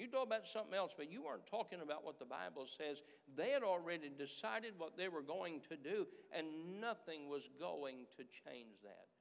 You 0.00 0.08
talk 0.08 0.24
about 0.26 0.48
something 0.48 0.72
else, 0.72 0.92
but 0.96 1.12
you 1.12 1.22
weren't 1.22 1.46
talking 1.46 1.80
about 1.82 2.06
what 2.06 2.18
the 2.18 2.24
Bible 2.24 2.64
says. 2.64 3.02
They 3.36 3.50
had 3.50 3.62
already 3.62 4.08
decided 4.08 4.72
what 4.78 4.96
they 4.96 5.08
were 5.08 5.20
going 5.20 5.60
to 5.68 5.76
do, 5.76 6.06
and 6.32 6.80
nothing 6.80 7.28
was 7.28 7.50
going 7.60 8.08
to 8.16 8.24
change 8.24 8.80
that. 8.82 9.12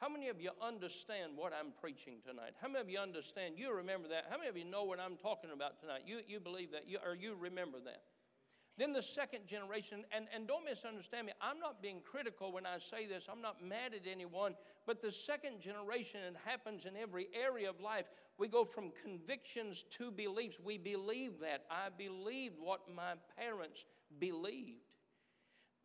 How 0.00 0.08
many 0.08 0.28
of 0.28 0.40
you 0.40 0.50
understand 0.62 1.32
what 1.36 1.52
I'm 1.52 1.72
preaching 1.78 2.24
tonight? 2.26 2.56
How 2.62 2.68
many 2.68 2.80
of 2.80 2.88
you 2.88 2.98
understand? 2.98 3.54
You 3.58 3.76
remember 3.76 4.08
that? 4.08 4.24
How 4.30 4.38
many 4.38 4.48
of 4.48 4.56
you 4.56 4.64
know 4.64 4.84
what 4.84 4.98
I'm 4.98 5.16
talking 5.16 5.50
about 5.52 5.78
tonight? 5.78 6.04
You, 6.06 6.20
you 6.26 6.40
believe 6.40 6.72
that, 6.72 6.88
you, 6.88 6.96
or 7.04 7.14
you 7.14 7.36
remember 7.38 7.76
that? 7.84 8.00
Then 8.80 8.94
the 8.94 9.02
second 9.02 9.46
generation, 9.46 10.06
and, 10.10 10.24
and 10.34 10.48
don't 10.48 10.64
misunderstand 10.64 11.26
me, 11.26 11.34
I'm 11.42 11.60
not 11.60 11.82
being 11.82 12.00
critical 12.02 12.50
when 12.50 12.64
I 12.64 12.78
say 12.78 13.04
this, 13.04 13.26
I'm 13.30 13.42
not 13.42 13.62
mad 13.62 13.92
at 13.92 14.10
anyone, 14.10 14.54
but 14.86 15.02
the 15.02 15.12
second 15.12 15.60
generation, 15.60 16.20
it 16.26 16.34
happens 16.46 16.86
in 16.86 16.96
every 16.96 17.28
area 17.34 17.68
of 17.68 17.78
life. 17.78 18.06
We 18.38 18.48
go 18.48 18.64
from 18.64 18.90
convictions 19.02 19.84
to 19.98 20.10
beliefs. 20.10 20.56
We 20.64 20.78
believe 20.78 21.40
that. 21.42 21.66
I 21.70 21.90
believed 21.94 22.54
what 22.58 22.80
my 22.96 23.16
parents 23.36 23.84
believed. 24.18 24.80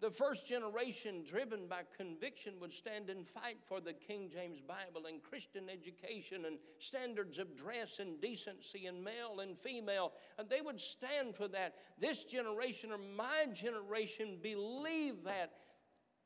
The 0.01 0.09
first 0.11 0.45
generation, 0.45 1.23
driven 1.23 1.67
by 1.67 1.81
conviction, 1.97 2.55
would 2.59 2.73
stand 2.73 3.09
and 3.09 3.25
fight 3.25 3.57
for 3.65 3.79
the 3.79 3.93
King 3.93 4.29
James 4.29 4.59
Bible 4.59 5.07
and 5.07 5.23
Christian 5.23 5.69
education 5.69 6.45
and 6.45 6.57
standards 6.79 7.39
of 7.39 7.55
dress 7.55 7.99
and 7.99 8.19
decency 8.19 8.87
and 8.87 9.01
male 9.01 9.39
and 9.39 9.57
female. 9.57 10.11
And 10.37 10.49
they 10.49 10.59
would 10.59 10.81
stand 10.81 11.35
for 11.35 11.47
that. 11.47 11.75
This 11.97 12.25
generation 12.25 12.91
or 12.91 12.97
my 12.97 13.45
generation 13.53 14.37
believe 14.41 15.23
that. 15.23 15.53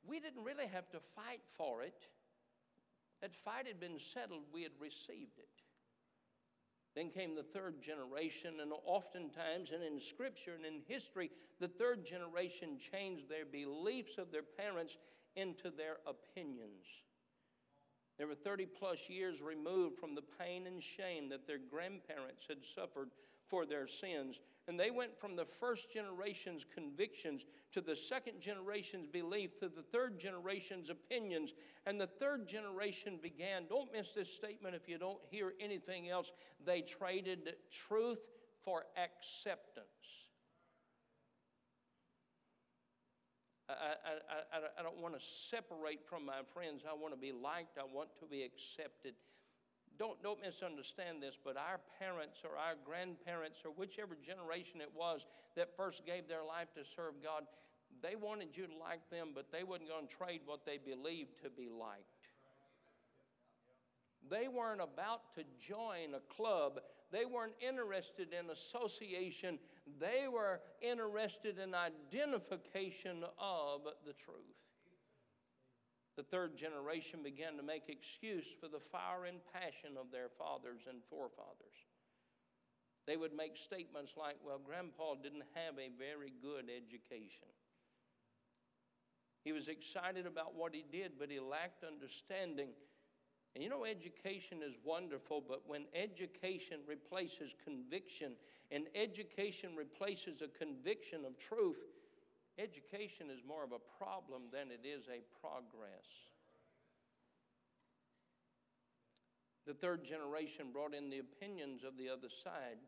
We 0.08 0.20
didn't 0.20 0.44
really 0.44 0.68
have 0.68 0.90
to 0.90 1.00
fight 1.16 1.42
for 1.56 1.84
it. 1.84 2.08
That 3.22 3.36
fight 3.36 3.68
had 3.68 3.80
been 3.80 4.00
settled, 4.00 4.44
we 4.52 4.64
had 4.64 4.72
received 4.80 5.38
it. 5.38 5.59
Then 6.96 7.10
came 7.10 7.36
the 7.36 7.44
third 7.44 7.82
generation, 7.82 8.60
and 8.62 8.72
oftentimes, 8.86 9.72
and 9.72 9.84
in 9.84 10.00
scripture 10.00 10.56
and 10.56 10.66
in 10.66 10.82
history, 10.88 11.30
the 11.60 11.68
third 11.68 12.06
generation 12.06 12.78
changed 12.80 13.30
their 13.30 13.46
beliefs 13.46 14.18
of 14.18 14.32
their 14.32 14.44
parents 14.44 14.98
into 15.36 15.70
their 15.70 15.98
opinions. 16.08 16.86
They 18.18 18.26
were 18.26 18.36
30 18.36 18.66
plus 18.66 19.08
years 19.10 19.42
removed 19.42 19.98
from 19.98 20.14
the 20.14 20.24
pain 20.40 20.68
and 20.68 20.84
shame 20.84 21.30
that 21.30 21.48
their 21.48 21.58
grandparents 21.58 22.46
had 22.50 22.66
suffered 22.66 23.12
for 23.48 23.66
their 23.66 23.88
sins. 23.88 24.42
And 24.70 24.80
they 24.80 24.92
went 24.92 25.20
from 25.20 25.36
the 25.36 25.46
first 25.46 25.92
generation's 25.92 26.64
convictions 26.64 27.44
to 27.72 27.82
the 27.82 27.96
second 27.96 28.40
generation's 28.40 29.08
belief 29.08 29.60
to 29.62 29.68
the 29.68 29.82
third 29.82 30.20
generation's 30.20 30.92
opinions. 30.92 31.56
And 31.88 32.00
the 32.00 32.06
third 32.06 32.48
generation 32.48 33.18
began, 33.20 33.64
don't 33.68 33.92
miss 33.92 34.12
this 34.12 34.32
statement 34.32 34.76
if 34.76 34.88
you 34.88 35.00
don't 35.00 35.18
hear 35.32 35.54
anything 35.60 36.10
else, 36.12 36.32
they 36.64 36.82
traded 36.82 37.56
truth 37.72 38.28
for 38.64 38.84
acceptance. 38.96 39.88
I, 43.68 43.74
I, 43.74 44.58
I, 44.58 44.60
I 44.80 44.84
don't 44.84 45.02
want 45.02 45.20
to 45.20 45.26
separate 45.26 46.08
from 46.08 46.28
my 46.28 46.42
friends. 46.54 46.84
I 46.88 46.94
want 46.94 47.16
to 47.16 47.20
be 47.20 47.32
liked. 47.32 47.80
I 47.80 47.86
want 47.92 48.10
to 48.20 48.28
be 48.28 48.44
accepted 48.44 49.16
don't, 50.00 50.24
don't 50.24 50.42
misunderstand 50.42 51.22
this, 51.22 51.38
but 51.44 51.58
our 51.58 51.80
parents 52.00 52.40
or 52.44 52.56
our 52.56 52.76
grandparents 52.86 53.60
or 53.66 53.72
whichever 53.72 54.16
generation 54.16 54.80
it 54.80 54.90
was 54.96 55.26
that 55.56 55.76
first 55.76 56.06
gave 56.06 56.28
their 56.28 56.44
life 56.44 56.74
to 56.74 56.88
serve 56.88 57.22
God, 57.22 57.44
they 58.02 58.16
wanted 58.16 58.56
you 58.56 58.66
to 58.66 58.78
like 58.80 59.04
them, 59.12 59.32
but 59.36 59.52
they 59.52 59.64
wasn't 59.64 59.90
going 59.90 60.08
to 60.08 60.16
trade 60.16 60.42
what 60.46 60.66
they 60.66 60.80
believed 60.80 61.44
to 61.44 61.50
be 61.50 61.68
liked. 61.68 62.16
They 64.30 64.48
weren't 64.48 64.82
about 64.82 65.34
to 65.36 65.44
join 65.60 66.16
a 66.16 66.34
club. 66.34 66.80
They 67.12 67.26
weren't 67.26 67.56
interested 67.60 68.30
in 68.32 68.50
association. 68.52 69.60
They 70.00 70.28
were 70.32 70.62
interested 70.82 71.58
in 71.58 71.74
identification 71.74 73.24
of 73.40 73.82
the 74.06 74.14
truth. 74.14 74.69
The 76.20 76.36
third 76.36 76.58
generation 76.58 77.24
began 77.24 77.56
to 77.56 77.64
make 77.64 77.88
excuse 77.88 78.44
for 78.60 78.68
the 78.68 78.82
fire 78.92 79.24
and 79.24 79.40
passion 79.54 79.96
of 79.98 80.12
their 80.12 80.28
fathers 80.28 80.82
and 80.90 81.00
forefathers. 81.10 81.80
They 83.08 83.16
would 83.16 83.32
make 83.32 83.56
statements 83.56 84.16
like, 84.18 84.36
Well, 84.46 84.60
Grandpa 84.60 85.16
didn't 85.24 85.48
have 85.56 85.76
a 85.80 85.88
very 85.98 86.34
good 86.42 86.66
education. 86.68 87.48
He 89.46 89.54
was 89.54 89.70
excited 89.70 90.26
about 90.26 90.56
what 90.56 90.76
he 90.76 90.84
did, 90.92 91.14
but 91.18 91.32
he 91.32 91.40
lacked 91.40 91.86
understanding. 91.86 92.72
And 93.56 93.64
you 93.64 93.70
know, 93.70 93.86
education 93.86 94.58
is 94.62 94.76
wonderful, 94.84 95.42
but 95.48 95.62
when 95.68 95.86
education 95.96 96.80
replaces 96.86 97.56
conviction 97.64 98.34
and 98.72 98.88
education 98.94 99.70
replaces 99.78 100.42
a 100.42 100.50
conviction 100.50 101.24
of 101.24 101.40
truth, 101.40 101.80
Education 102.60 103.28
is 103.32 103.40
more 103.48 103.64
of 103.64 103.72
a 103.72 104.04
problem 104.04 104.44
than 104.52 104.68
it 104.68 104.86
is 104.86 105.08
a 105.08 105.24
progress. 105.40 106.06
The 109.66 109.74
third 109.74 110.04
generation 110.04 110.74
brought 110.74 110.94
in 110.94 111.10
the 111.10 111.20
opinions 111.20 111.86
of 111.86 111.96
the 111.98 112.10
other 112.10 112.28
side 112.28 112.84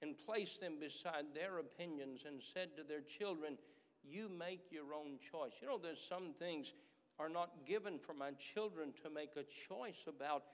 and 0.00 0.16
placed 0.16 0.60
them 0.60 0.78
beside 0.80 1.26
their 1.34 1.58
opinions 1.58 2.22
and 2.26 2.40
said 2.40 2.76
to 2.76 2.82
their 2.82 3.02
children, 3.02 3.58
You 4.02 4.30
make 4.30 4.70
your 4.70 4.94
own 4.94 5.18
choice. 5.20 5.52
You 5.60 5.68
know, 5.68 5.78
there's 5.78 6.00
some 6.00 6.32
things 6.38 6.72
are 7.18 7.28
not 7.28 7.66
given 7.66 7.98
for 7.98 8.14
my 8.14 8.30
children 8.32 8.92
to 9.02 9.10
make 9.10 9.36
a 9.36 9.44
choice 9.68 10.06
about 10.08 10.44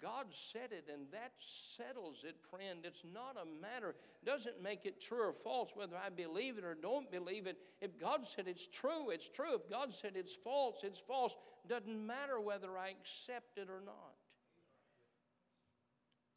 God 0.00 0.26
said 0.30 0.70
it, 0.72 0.88
and 0.92 1.06
that 1.12 1.32
settles 1.38 2.24
it, 2.24 2.36
friend. 2.50 2.80
It's 2.84 3.02
not 3.12 3.36
a 3.40 3.46
matter, 3.60 3.94
doesn't 4.24 4.62
make 4.62 4.86
it 4.86 5.00
true 5.00 5.28
or 5.28 5.32
false 5.32 5.72
whether 5.74 5.96
I 5.96 6.08
believe 6.08 6.58
it 6.58 6.64
or 6.64 6.74
don't 6.74 7.10
believe 7.10 7.46
it. 7.46 7.58
If 7.80 7.98
God 8.00 8.26
said 8.26 8.46
it's 8.48 8.66
true, 8.66 9.10
it's 9.10 9.28
true. 9.28 9.54
If 9.54 9.68
God 9.70 9.92
said 9.92 10.12
it's 10.14 10.34
false, 10.34 10.76
it's 10.82 11.00
false. 11.00 11.36
Doesn't 11.68 12.06
matter 12.06 12.40
whether 12.40 12.76
I 12.78 12.90
accept 12.90 13.58
it 13.58 13.68
or 13.68 13.80
not. 13.84 14.07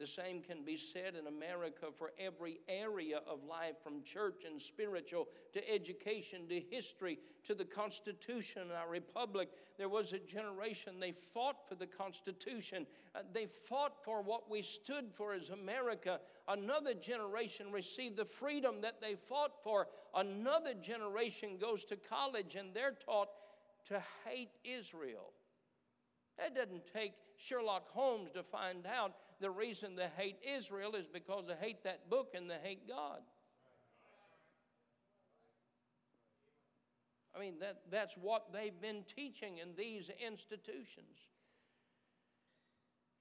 The 0.02 0.08
same 0.08 0.42
can 0.42 0.64
be 0.64 0.76
said 0.76 1.14
in 1.14 1.28
America 1.28 1.86
for 1.96 2.10
every 2.18 2.58
area 2.68 3.20
of 3.24 3.44
life, 3.44 3.76
from 3.84 4.02
church 4.02 4.42
and 4.44 4.60
spiritual 4.60 5.28
to 5.52 5.72
education 5.72 6.48
to 6.48 6.58
history 6.58 7.20
to 7.44 7.54
the 7.54 7.64
Constitution, 7.64 8.62
and 8.62 8.72
our 8.72 8.88
republic. 8.88 9.50
There 9.78 9.88
was 9.88 10.12
a 10.12 10.18
generation, 10.18 10.98
they 10.98 11.12
fought 11.12 11.68
for 11.68 11.76
the 11.76 11.86
Constitution, 11.86 12.84
uh, 13.14 13.20
they 13.32 13.46
fought 13.46 14.04
for 14.04 14.22
what 14.22 14.50
we 14.50 14.60
stood 14.60 15.04
for 15.14 15.34
as 15.34 15.50
America. 15.50 16.18
Another 16.48 16.94
generation 16.94 17.70
received 17.70 18.16
the 18.16 18.24
freedom 18.24 18.80
that 18.80 19.00
they 19.00 19.14
fought 19.14 19.62
for. 19.62 19.86
Another 20.16 20.74
generation 20.74 21.58
goes 21.60 21.84
to 21.84 21.94
college 21.96 22.56
and 22.56 22.74
they're 22.74 22.96
taught 23.06 23.28
to 23.84 24.02
hate 24.24 24.50
Israel. 24.64 25.30
That 26.38 26.56
doesn't 26.56 26.92
take 26.92 27.12
Sherlock 27.36 27.88
Holmes 27.90 28.30
to 28.32 28.42
find 28.42 28.84
out 28.84 29.12
the 29.42 29.50
reason 29.50 29.96
they 29.96 30.08
hate 30.16 30.38
Israel 30.56 30.94
is 30.94 31.06
because 31.06 31.44
they 31.46 31.54
hate 31.60 31.84
that 31.84 32.08
book 32.08 32.34
and 32.34 32.48
they 32.48 32.58
hate 32.62 32.88
God. 32.88 33.20
I 37.36 37.40
mean, 37.40 37.54
that, 37.60 37.82
that's 37.90 38.14
what 38.16 38.52
they've 38.52 38.78
been 38.80 39.02
teaching 39.04 39.58
in 39.58 39.74
these 39.76 40.10
institutions. 40.24 41.18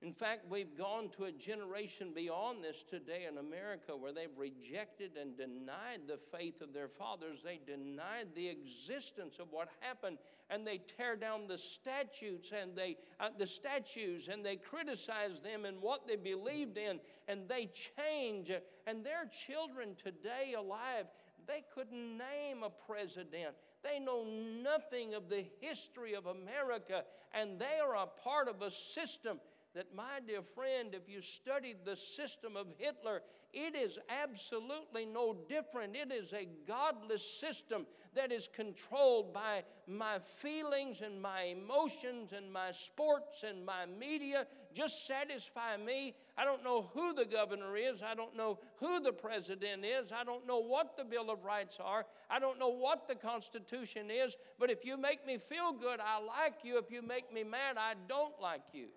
In 0.02 0.14
fact, 0.14 0.50
we've 0.50 0.76
gone 0.76 1.10
to 1.10 1.26
a 1.26 1.32
generation 1.32 2.12
beyond 2.16 2.64
this 2.64 2.82
today 2.82 3.28
in 3.30 3.38
America 3.38 3.96
where 3.96 4.12
they've 4.12 4.36
rejected 4.36 5.12
and 5.16 5.38
denied 5.38 6.08
the 6.08 6.18
faith 6.36 6.62
of 6.62 6.74
their 6.74 6.88
fathers. 6.88 7.42
They 7.44 7.60
denied 7.68 8.30
the 8.34 8.48
existence 8.48 9.38
of 9.38 9.52
what 9.52 9.70
happened, 9.80 10.18
and 10.50 10.66
they 10.66 10.80
tear 10.80 11.16
down 11.16 11.48
the 11.48 11.58
statutes 11.58 12.52
and 12.52 12.76
they 12.76 12.98
uh, 13.20 13.30
the 13.38 13.46
statues 13.46 14.28
and 14.28 14.44
they 14.44 14.56
criticize 14.56 15.40
them 15.40 15.66
and 15.66 15.80
what 15.80 16.08
they 16.08 16.16
believed 16.16 16.80
in, 16.80 17.00
and 17.28 17.48
they 17.48 17.70
change. 17.96 18.52
And 18.88 19.06
their 19.06 19.26
children 19.26 19.96
today 20.04 20.56
alive, 20.58 21.06
they 21.46 21.64
couldn't 21.76 22.18
name 22.18 22.64
a 22.64 22.72
president. 22.92 23.54
They 23.84 24.00
know 24.00 24.26
nothing 24.64 25.14
of 25.14 25.30
the 25.30 25.46
history 25.60 26.16
of 26.16 26.26
America, 26.26 27.04
and 27.36 27.60
they 27.60 27.80
are 27.84 27.96
a 27.96 28.08
part 28.24 28.48
of 28.48 28.64
a 28.64 28.72
system 28.72 29.40
that, 29.74 29.96
my 29.96 30.20
dear 30.26 30.42
friend, 30.42 30.94
if 30.94 31.08
you 31.08 31.22
studied 31.22 31.78
the 31.86 31.96
system 31.96 32.56
of 32.58 32.68
Hitler, 32.78 33.22
it 33.54 33.76
is 33.76 34.00
absolutely 34.10 35.06
no 35.06 35.36
different. 35.50 35.96
It 35.96 36.12
is 36.12 36.34
a 36.34 36.48
godless 36.68 37.40
system 37.40 37.86
that 38.14 38.32
is 38.32 38.50
controlled 38.54 39.34
by 39.34 39.64
my 39.88 40.20
feelings 40.20 41.02
and 41.02 41.22
my 41.22 41.44
emotions 41.44 42.34
and 42.34 42.52
my 42.52 42.72
sports 42.72 43.44
and 43.44 43.66
my 43.66 43.86
media. 43.86 44.46
Just 44.74 45.06
satisfy 45.06 45.78
me. 45.78 46.16
I 46.38 46.46
don't 46.46 46.64
know 46.64 46.90
who 46.94 47.14
the 47.14 47.26
governor 47.26 47.76
is. 47.78 48.02
I 48.02 48.16
don't 48.16 48.36
know 48.36 48.60
who 48.78 49.00
the 49.00 49.14
president 49.14 49.86
is. 49.86 50.12
I 50.12 50.24
don't 50.24 50.48
know 50.48 50.60
what 50.60 50.98
the 50.98 51.04
Bill 51.04 51.30
of 51.30 51.44
Rights 51.44 51.78
are. 51.82 52.06
I 52.30 52.40
don't 52.40 52.60
know 52.60 52.70
what 52.70 53.08
the 53.08 53.16
Constitution 53.16 54.10
is. 54.10 54.36
But 54.60 54.70
if 54.70 54.86
you 54.86 54.98
make 54.98 55.26
me 55.26 55.38
feel 55.38 55.74
good, 55.74 56.00
I 56.00 56.24
like 56.24 56.64
you. 56.64 56.78
If 56.78 56.92
you 56.92 57.02
make 57.02 57.34
me 57.34 57.44
mad, 57.44 57.78
I 57.78 57.94
don't 58.08 58.40
like 58.42 58.64
you. 58.74 58.88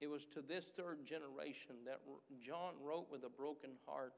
It 0.00 0.08
was 0.08 0.26
to 0.26 0.42
this 0.42 0.64
third 0.76 1.04
generation 1.04 1.76
that 1.84 2.00
John 2.40 2.74
wrote 2.82 3.08
with 3.10 3.24
a 3.24 3.28
broken 3.28 3.70
heart 3.86 4.14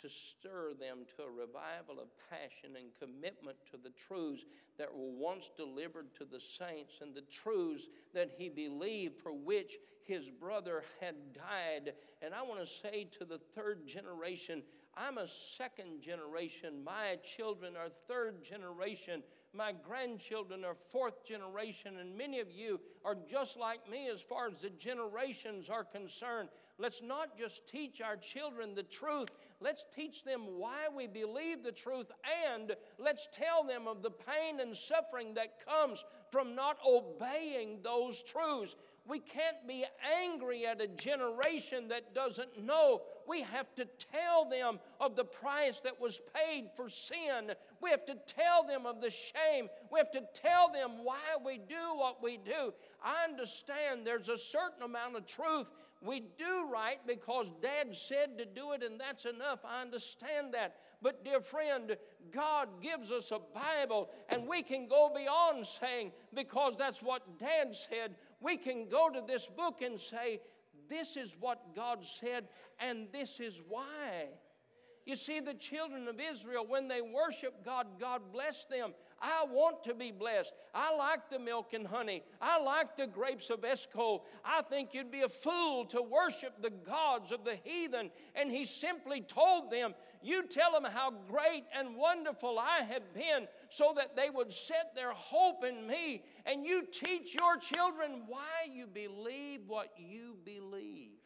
to 0.00 0.08
stir 0.08 0.72
them 0.78 0.98
to 1.16 1.22
a 1.22 1.30
revival 1.30 2.00
of 2.00 2.08
passion 2.28 2.76
and 2.76 2.90
commitment 2.98 3.56
to 3.70 3.76
the 3.76 3.90
truths 3.90 4.44
that 4.78 4.92
were 4.92 5.12
once 5.12 5.50
delivered 5.56 6.12
to 6.16 6.24
the 6.24 6.40
saints 6.40 6.94
and 7.00 7.14
the 7.14 7.22
truths 7.22 7.86
that 8.12 8.32
he 8.36 8.48
believed 8.48 9.16
for 9.22 9.32
which 9.32 9.76
his 10.04 10.28
brother 10.28 10.82
had 11.00 11.14
died. 11.32 11.92
And 12.20 12.34
I 12.34 12.42
want 12.42 12.60
to 12.60 12.66
say 12.66 13.08
to 13.18 13.24
the 13.24 13.38
third 13.54 13.86
generation, 13.86 14.62
I'm 14.96 15.18
a 15.18 15.28
second 15.28 16.00
generation. 16.00 16.82
My 16.84 17.16
children 17.22 17.76
are 17.76 17.88
third 18.08 18.42
generation. 18.42 19.22
My 19.54 19.72
grandchildren 19.72 20.64
are 20.64 20.74
fourth 20.90 21.24
generation. 21.24 21.98
And 21.98 22.16
many 22.16 22.40
of 22.40 22.50
you 22.50 22.80
are 23.04 23.16
just 23.28 23.58
like 23.58 23.88
me 23.90 24.08
as 24.08 24.20
far 24.20 24.48
as 24.48 24.62
the 24.62 24.70
generations 24.70 25.68
are 25.68 25.84
concerned. 25.84 26.48
Let's 26.78 27.02
not 27.02 27.36
just 27.36 27.68
teach 27.68 28.00
our 28.00 28.16
children 28.16 28.74
the 28.74 28.82
truth, 28.82 29.28
let's 29.60 29.84
teach 29.94 30.24
them 30.24 30.58
why 30.58 30.88
we 30.94 31.06
believe 31.06 31.62
the 31.62 31.70
truth, 31.70 32.10
and 32.48 32.74
let's 32.98 33.28
tell 33.32 33.62
them 33.62 33.86
of 33.86 34.02
the 34.02 34.10
pain 34.10 34.58
and 34.58 34.76
suffering 34.76 35.34
that 35.34 35.64
comes 35.64 36.04
from 36.30 36.54
not 36.54 36.78
obeying 36.84 37.80
those 37.82 38.22
truths. 38.22 38.74
We 39.08 39.18
can't 39.18 39.66
be 39.66 39.84
angry 40.22 40.64
at 40.64 40.80
a 40.80 40.86
generation 40.86 41.88
that 41.88 42.14
doesn't 42.14 42.64
know. 42.64 43.02
We 43.26 43.42
have 43.42 43.74
to 43.74 43.84
tell 44.12 44.48
them 44.48 44.78
of 45.00 45.16
the 45.16 45.24
price 45.24 45.80
that 45.80 46.00
was 46.00 46.20
paid 46.34 46.68
for 46.76 46.88
sin. 46.88 47.52
We 47.80 47.90
have 47.90 48.04
to 48.06 48.16
tell 48.26 48.64
them 48.64 48.86
of 48.86 49.00
the 49.00 49.10
shame. 49.10 49.68
We 49.90 49.98
have 49.98 50.12
to 50.12 50.22
tell 50.34 50.72
them 50.72 51.02
why 51.02 51.16
we 51.44 51.58
do 51.58 51.96
what 51.96 52.22
we 52.22 52.36
do. 52.36 52.72
I 53.04 53.24
understand 53.28 54.06
there's 54.06 54.28
a 54.28 54.38
certain 54.38 54.84
amount 54.84 55.16
of 55.16 55.26
truth. 55.26 55.72
We 56.00 56.24
do 56.36 56.68
right 56.72 56.98
because 57.06 57.52
Dad 57.60 57.94
said 57.94 58.38
to 58.38 58.44
do 58.44 58.72
it, 58.72 58.82
and 58.82 59.00
that's 59.00 59.24
enough. 59.24 59.60
I 59.64 59.82
understand 59.82 60.54
that. 60.54 60.76
But, 61.00 61.24
dear 61.24 61.40
friend, 61.40 61.96
God 62.30 62.68
gives 62.80 63.10
us 63.10 63.32
a 63.32 63.40
Bible, 63.60 64.10
and 64.28 64.46
we 64.46 64.62
can 64.62 64.86
go 64.86 65.10
beyond 65.14 65.66
saying, 65.66 66.12
because 66.32 66.76
that's 66.76 67.02
what 67.02 67.38
Dad 67.38 67.74
said, 67.74 68.14
we 68.42 68.56
can 68.56 68.88
go 68.88 69.08
to 69.08 69.22
this 69.26 69.46
book 69.46 69.82
and 69.82 70.00
say, 70.00 70.40
This 70.88 71.16
is 71.16 71.36
what 71.38 71.74
God 71.74 72.04
said, 72.04 72.48
and 72.78 73.08
this 73.12 73.40
is 73.40 73.62
why. 73.68 74.28
You 75.04 75.16
see, 75.16 75.40
the 75.40 75.54
children 75.54 76.06
of 76.06 76.20
Israel, 76.20 76.64
when 76.66 76.86
they 76.86 77.00
worship 77.00 77.64
God, 77.64 77.86
God 77.98 78.22
bless 78.32 78.64
them. 78.66 78.92
I 79.20 79.44
want 79.48 79.84
to 79.84 79.94
be 79.94 80.12
blessed. 80.12 80.52
I 80.74 80.94
like 80.96 81.28
the 81.28 81.38
milk 81.38 81.74
and 81.74 81.86
honey. 81.86 82.22
I 82.40 82.60
like 82.60 82.96
the 82.96 83.06
grapes 83.06 83.50
of 83.50 83.64
Eshcol. 83.64 84.24
I 84.44 84.62
think 84.62 84.94
you'd 84.94 85.12
be 85.12 85.22
a 85.22 85.28
fool 85.28 85.84
to 85.86 86.02
worship 86.02 86.60
the 86.60 86.70
gods 86.70 87.32
of 87.32 87.44
the 87.44 87.56
heathen. 87.64 88.10
And 88.34 88.50
he 88.50 88.64
simply 88.64 89.20
told 89.20 89.70
them, 89.70 89.94
You 90.22 90.46
tell 90.46 90.72
them 90.72 90.84
how 90.84 91.12
great 91.28 91.64
and 91.76 91.96
wonderful 91.96 92.58
I 92.58 92.80
have 92.88 93.14
been, 93.14 93.46
so 93.70 93.92
that 93.96 94.16
they 94.16 94.30
would 94.30 94.52
set 94.52 94.94
their 94.94 95.12
hope 95.12 95.64
in 95.64 95.86
me. 95.86 96.24
And 96.44 96.64
you 96.64 96.84
teach 96.90 97.34
your 97.34 97.56
children 97.56 98.22
why 98.26 98.68
you 98.72 98.86
believe 98.86 99.60
what 99.68 99.92
you 99.96 100.36
believe. 100.44 101.21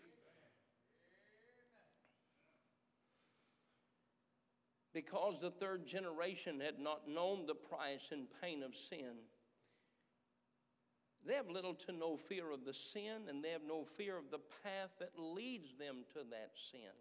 Because 4.96 5.38
the 5.38 5.50
third 5.50 5.86
generation 5.86 6.58
had 6.58 6.78
not 6.78 7.06
known 7.06 7.44
the 7.44 7.54
price 7.54 8.08
and 8.12 8.28
pain 8.40 8.62
of 8.62 8.74
sin. 8.74 9.12
They 11.26 11.34
have 11.34 11.50
little 11.50 11.74
to 11.74 11.92
no 11.92 12.16
fear 12.16 12.50
of 12.50 12.64
the 12.64 12.72
sin, 12.72 13.28
and 13.28 13.44
they 13.44 13.50
have 13.50 13.68
no 13.68 13.84
fear 13.84 14.16
of 14.16 14.30
the 14.30 14.40
path 14.64 14.88
that 14.98 15.12
leads 15.18 15.76
them 15.78 15.96
to 16.14 16.20
that 16.30 16.52
sin. 16.70 16.96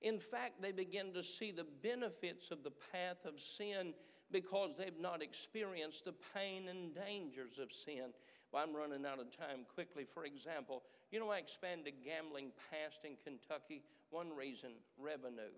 In 0.00 0.20
fact, 0.20 0.62
they 0.62 0.70
begin 0.70 1.12
to 1.14 1.24
see 1.24 1.50
the 1.50 1.66
benefits 1.82 2.52
of 2.52 2.62
the 2.62 2.70
path 2.92 3.24
of 3.24 3.40
sin 3.40 3.94
because 4.30 4.76
they've 4.76 5.00
not 5.00 5.20
experienced 5.20 6.04
the 6.04 6.14
pain 6.36 6.68
and 6.68 6.94
dangers 6.94 7.58
of 7.60 7.72
sin. 7.72 8.12
Well, 8.52 8.62
I'm 8.62 8.76
running 8.76 9.04
out 9.04 9.18
of 9.18 9.36
time 9.36 9.66
quickly. 9.74 10.04
For 10.04 10.24
example, 10.24 10.84
you 11.10 11.18
know, 11.18 11.30
I 11.30 11.38
expanded 11.38 11.94
gambling 12.04 12.52
past 12.70 13.00
in 13.02 13.16
Kentucky. 13.24 13.82
One 14.10 14.30
reason 14.36 14.70
revenue 14.96 15.50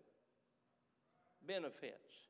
benefits. 1.47 2.29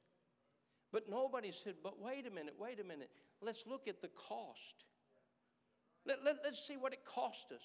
But 0.93 1.09
nobody 1.09 1.53
said, 1.53 1.75
but 1.83 2.01
wait 2.01 2.27
a 2.27 2.31
minute, 2.31 2.55
wait 2.59 2.81
a 2.81 2.85
minute. 2.85 3.11
Let's 3.41 3.65
look 3.67 3.87
at 3.87 4.03
the 4.03 4.09
cost. 4.09 4.85
Let, 6.07 6.25
let, 6.25 6.37
let's 6.45 6.67
see 6.67 6.77
what 6.77 6.93
it 6.93 7.05
cost 7.05 7.53
us. 7.53 7.63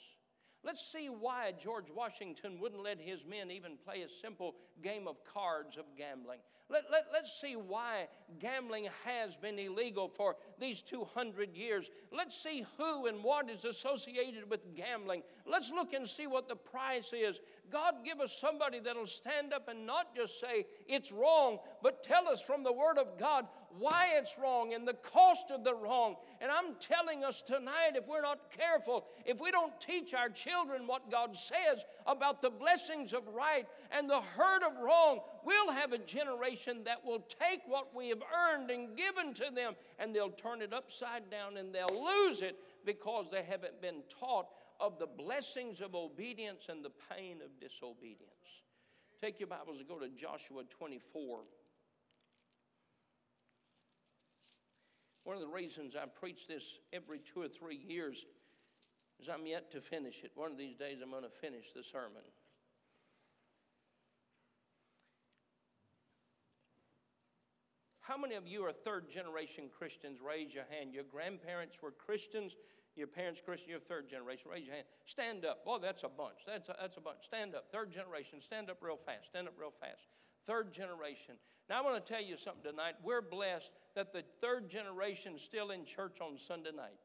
Let's 0.63 0.81
see 0.81 1.07
why 1.07 1.53
George 1.59 1.91
Washington 1.95 2.59
wouldn't 2.59 2.81
let 2.81 2.99
his 2.99 3.23
men 3.23 3.51
even 3.51 3.77
play 3.85 4.01
a 4.01 4.09
simple 4.09 4.55
game 4.81 5.07
of 5.07 5.23
cards 5.23 5.77
of 5.77 5.85
gambling. 5.95 6.39
Let, 6.69 6.85
let, 6.91 7.05
let's 7.13 7.39
see 7.39 7.55
why 7.55 8.07
gambling 8.39 8.87
has 9.03 9.35
been 9.35 9.59
illegal 9.59 10.09
for 10.09 10.35
these 10.59 10.81
200 10.81 11.55
years. 11.55 11.91
Let's 12.11 12.35
see 12.35 12.65
who 12.79 13.05
and 13.05 13.23
what 13.23 13.51
is 13.51 13.65
associated 13.65 14.49
with 14.49 14.75
gambling. 14.75 15.21
Let's 15.45 15.69
look 15.69 15.93
and 15.93 16.07
see 16.07 16.25
what 16.25 16.49
the 16.49 16.55
price 16.55 17.13
is. 17.13 17.39
God, 17.71 17.95
give 18.03 18.19
us 18.19 18.37
somebody 18.37 18.79
that'll 18.79 19.07
stand 19.07 19.53
up 19.53 19.67
and 19.67 19.85
not 19.85 20.15
just 20.15 20.39
say 20.39 20.65
it's 20.87 21.11
wrong, 21.11 21.59
but 21.81 22.03
tell 22.03 22.27
us 22.27 22.41
from 22.41 22.63
the 22.63 22.71
Word 22.71 22.97
of 22.97 23.17
God 23.17 23.45
why 23.77 24.13
it's 24.17 24.37
wrong 24.41 24.73
and 24.73 24.87
the 24.87 24.93
cost 24.93 25.51
of 25.51 25.63
the 25.63 25.73
wrong. 25.73 26.15
And 26.39 26.49
I'm 26.49 26.75
telling 26.79 27.23
us 27.23 27.41
tonight, 27.41 27.91
if 27.95 28.07
we're 28.07 28.21
not 28.21 28.51
careful, 28.55 29.05
if 29.25 29.41
we 29.41 29.51
don't 29.51 29.77
teach 29.79 30.13
our 30.13 30.29
children 30.29 30.87
what 30.87 31.11
God 31.11 31.35
says 31.35 31.85
about 32.05 32.41
the 32.41 32.49
blessings 32.49 33.13
of 33.13 33.27
right 33.27 33.67
and 33.91 34.09
the 34.09 34.21
hurt 34.21 34.63
of 34.63 34.79
wrong, 34.81 35.19
we'll 35.43 35.71
have 35.71 35.91
a 35.91 35.97
generation 35.97 36.83
that 36.85 37.03
will 37.03 37.25
take 37.41 37.61
what 37.67 37.93
we 37.95 38.09
have 38.09 38.23
earned 38.49 38.71
and 38.71 38.95
given 38.95 39.33
to 39.33 39.45
them 39.53 39.73
and 39.99 40.15
they'll 40.15 40.29
turn 40.29 40.61
it 40.61 40.73
upside 40.73 41.29
down 41.29 41.57
and 41.57 41.73
they'll 41.73 42.05
lose 42.05 42.41
it 42.41 42.57
because 42.85 43.29
they 43.29 43.43
haven't 43.43 43.81
been 43.81 44.03
taught 44.19 44.47
of 44.79 44.99
the 44.99 45.07
blessings 45.07 45.81
of 45.81 45.95
obedience 45.95 46.67
and 46.69 46.83
the 46.83 46.91
pain 47.15 47.37
of 47.43 47.59
disobedience. 47.59 48.63
Take 49.21 49.39
your 49.39 49.47
Bibles 49.47 49.79
and 49.79 49.87
go 49.87 49.99
to 49.99 50.09
Joshua 50.09 50.63
24. 50.69 51.39
One 55.23 55.35
of 55.35 55.41
the 55.41 55.47
reasons 55.47 55.95
I 55.95 56.05
preach 56.05 56.47
this 56.47 56.79
every 56.93 57.19
two 57.19 57.41
or 57.41 57.47
three 57.47 57.77
years 57.77 58.25
is 59.19 59.29
I'm 59.29 59.47
yet 59.47 59.71
to 59.71 59.81
finish 59.81 60.23
it. 60.23 60.31
One 60.35 60.51
of 60.51 60.57
these 60.57 60.75
days 60.75 60.99
I'm 61.01 61.09
going 61.09 61.23
to 61.23 61.29
finish 61.29 61.71
the 61.75 61.83
sermon. 61.83 62.21
How 68.01 68.17
many 68.17 68.35
of 68.35 68.45
you 68.45 68.63
are 68.65 68.71
third 68.71 69.09
generation 69.09 69.63
Christians? 69.75 70.19
Raise 70.21 70.53
your 70.53 70.65
hand. 70.69 70.93
Your 70.93 71.05
grandparents 71.05 71.77
were 71.81 71.89
Christians. 71.89 72.55
Your 72.95 73.07
parents 73.07 73.41
Christian. 73.43 73.69
You're 73.69 73.79
third 73.79 74.09
generation. 74.09 74.49
Raise 74.51 74.65
your 74.65 74.75
hand. 74.75 74.87
Stand 75.05 75.45
up. 75.45 75.65
Boy, 75.65 75.77
that's 75.81 76.03
a 76.03 76.09
bunch. 76.09 76.45
That's 76.47 76.69
a, 76.69 76.75
that's 76.79 76.97
a 76.97 77.01
bunch. 77.01 77.19
Stand 77.23 77.55
up. 77.55 77.65
Third 77.71 77.91
generation. 77.91 78.41
Stand 78.41 78.69
up 78.69 78.77
real 78.81 78.97
fast. 78.97 79.27
Stand 79.27 79.47
up 79.47 79.53
real 79.59 79.73
fast. 79.79 80.07
Third 80.47 80.71
generation. 80.71 81.35
Now, 81.69 81.79
I 81.79 81.81
want 81.83 82.03
to 82.03 82.13
tell 82.13 82.21
you 82.21 82.37
something 82.37 82.63
tonight. 82.63 82.93
We're 83.03 83.21
blessed 83.21 83.71
that 83.95 84.13
the 84.13 84.23
third 84.39 84.69
generation 84.69 85.33
is 85.35 85.41
still 85.41 85.71
in 85.71 85.83
church 85.83 86.21
on 86.21 86.37
Sunday 86.37 86.71
night. 86.75 86.99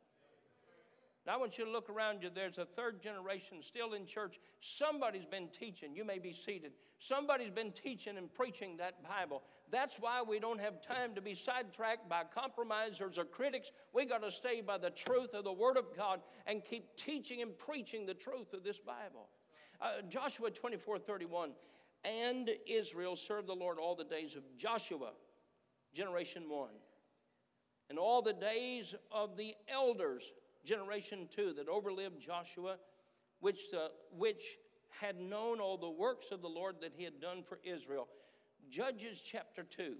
I 1.31 1.37
want 1.37 1.59
you 1.59 1.65
to 1.65 1.71
look 1.71 1.89
around 1.89 2.25
you. 2.25 2.31
There's 2.35 2.59
a 2.59 2.65
third 2.65 3.01
generation 3.01 3.63
still 3.63 3.93
in 3.93 4.05
church. 4.05 4.41
Somebody's 4.61 5.27
been 5.27 5.47
teaching. 5.49 5.95
You 5.95 6.05
may 6.05 6.19
be 6.19 6.33
seated. 6.33 6.73
Somebody's 6.99 7.53
been 7.53 7.71
teaching 7.71 8.19
and 8.19 8.33
preaching 8.35 8.77
that 8.79 9.03
Bible. 9.05 9.43
That's 9.71 9.97
why 9.97 10.23
we 10.27 10.41
don't 10.41 10.61
have 10.61 10.83
time 10.83 11.15
to 11.15 11.21
be 11.21 11.35
sidetracked 11.35 12.09
by 12.09 12.25
compromisers 12.25 13.17
or 13.17 13.25
critics. 13.25 13.71
We 13.95 14.07
got 14.07 14.23
to 14.23 14.31
stay 14.31 14.61
by 14.61 14.79
the 14.79 14.91
truth 14.91 15.33
of 15.35 15.45
the 15.45 15.53
Word 15.53 15.77
of 15.77 15.97
God 15.97 16.21
and 16.47 16.65
keep 16.65 16.97
teaching 16.97 17.43
and 17.43 17.57
preaching 17.57 18.07
the 18.07 18.15
truth 18.15 18.53
of 18.53 18.65
this 18.65 18.81
Bible. 18.81 19.29
Uh, 19.81 20.03
Joshua 20.09 20.51
24 20.51 20.99
31. 20.99 21.53
And 22.03 22.51
Israel 22.67 23.15
served 23.15 23.47
the 23.47 23.55
Lord 23.55 23.79
all 23.79 23.95
the 23.95 24.05
days 24.05 24.35
of 24.35 24.43
Joshua, 24.57 25.13
generation 25.95 26.45
one, 26.49 26.75
and 27.89 27.99
all 27.99 28.23
the 28.23 28.33
days 28.33 28.95
of 29.13 29.37
the 29.37 29.55
elders 29.69 30.33
generation 30.65 31.29
two 31.31 31.53
that 31.55 31.69
overlived 31.69 32.19
Joshua, 32.19 32.77
which, 33.41 33.61
uh, 33.75 33.89
which 34.17 34.59
had 34.89 35.21
known 35.21 35.61
all 35.61 35.79
the 35.79 35.91
works 35.91 36.31
of 36.31 36.43
the 36.43 36.49
Lord 36.49 36.77
that 36.81 36.93
he 36.95 37.05
had 37.05 37.21
done 37.21 37.43
for 37.43 37.59
Israel. 37.65 38.09
Judges 38.69 39.23
chapter 39.25 39.63
2, 39.63 39.95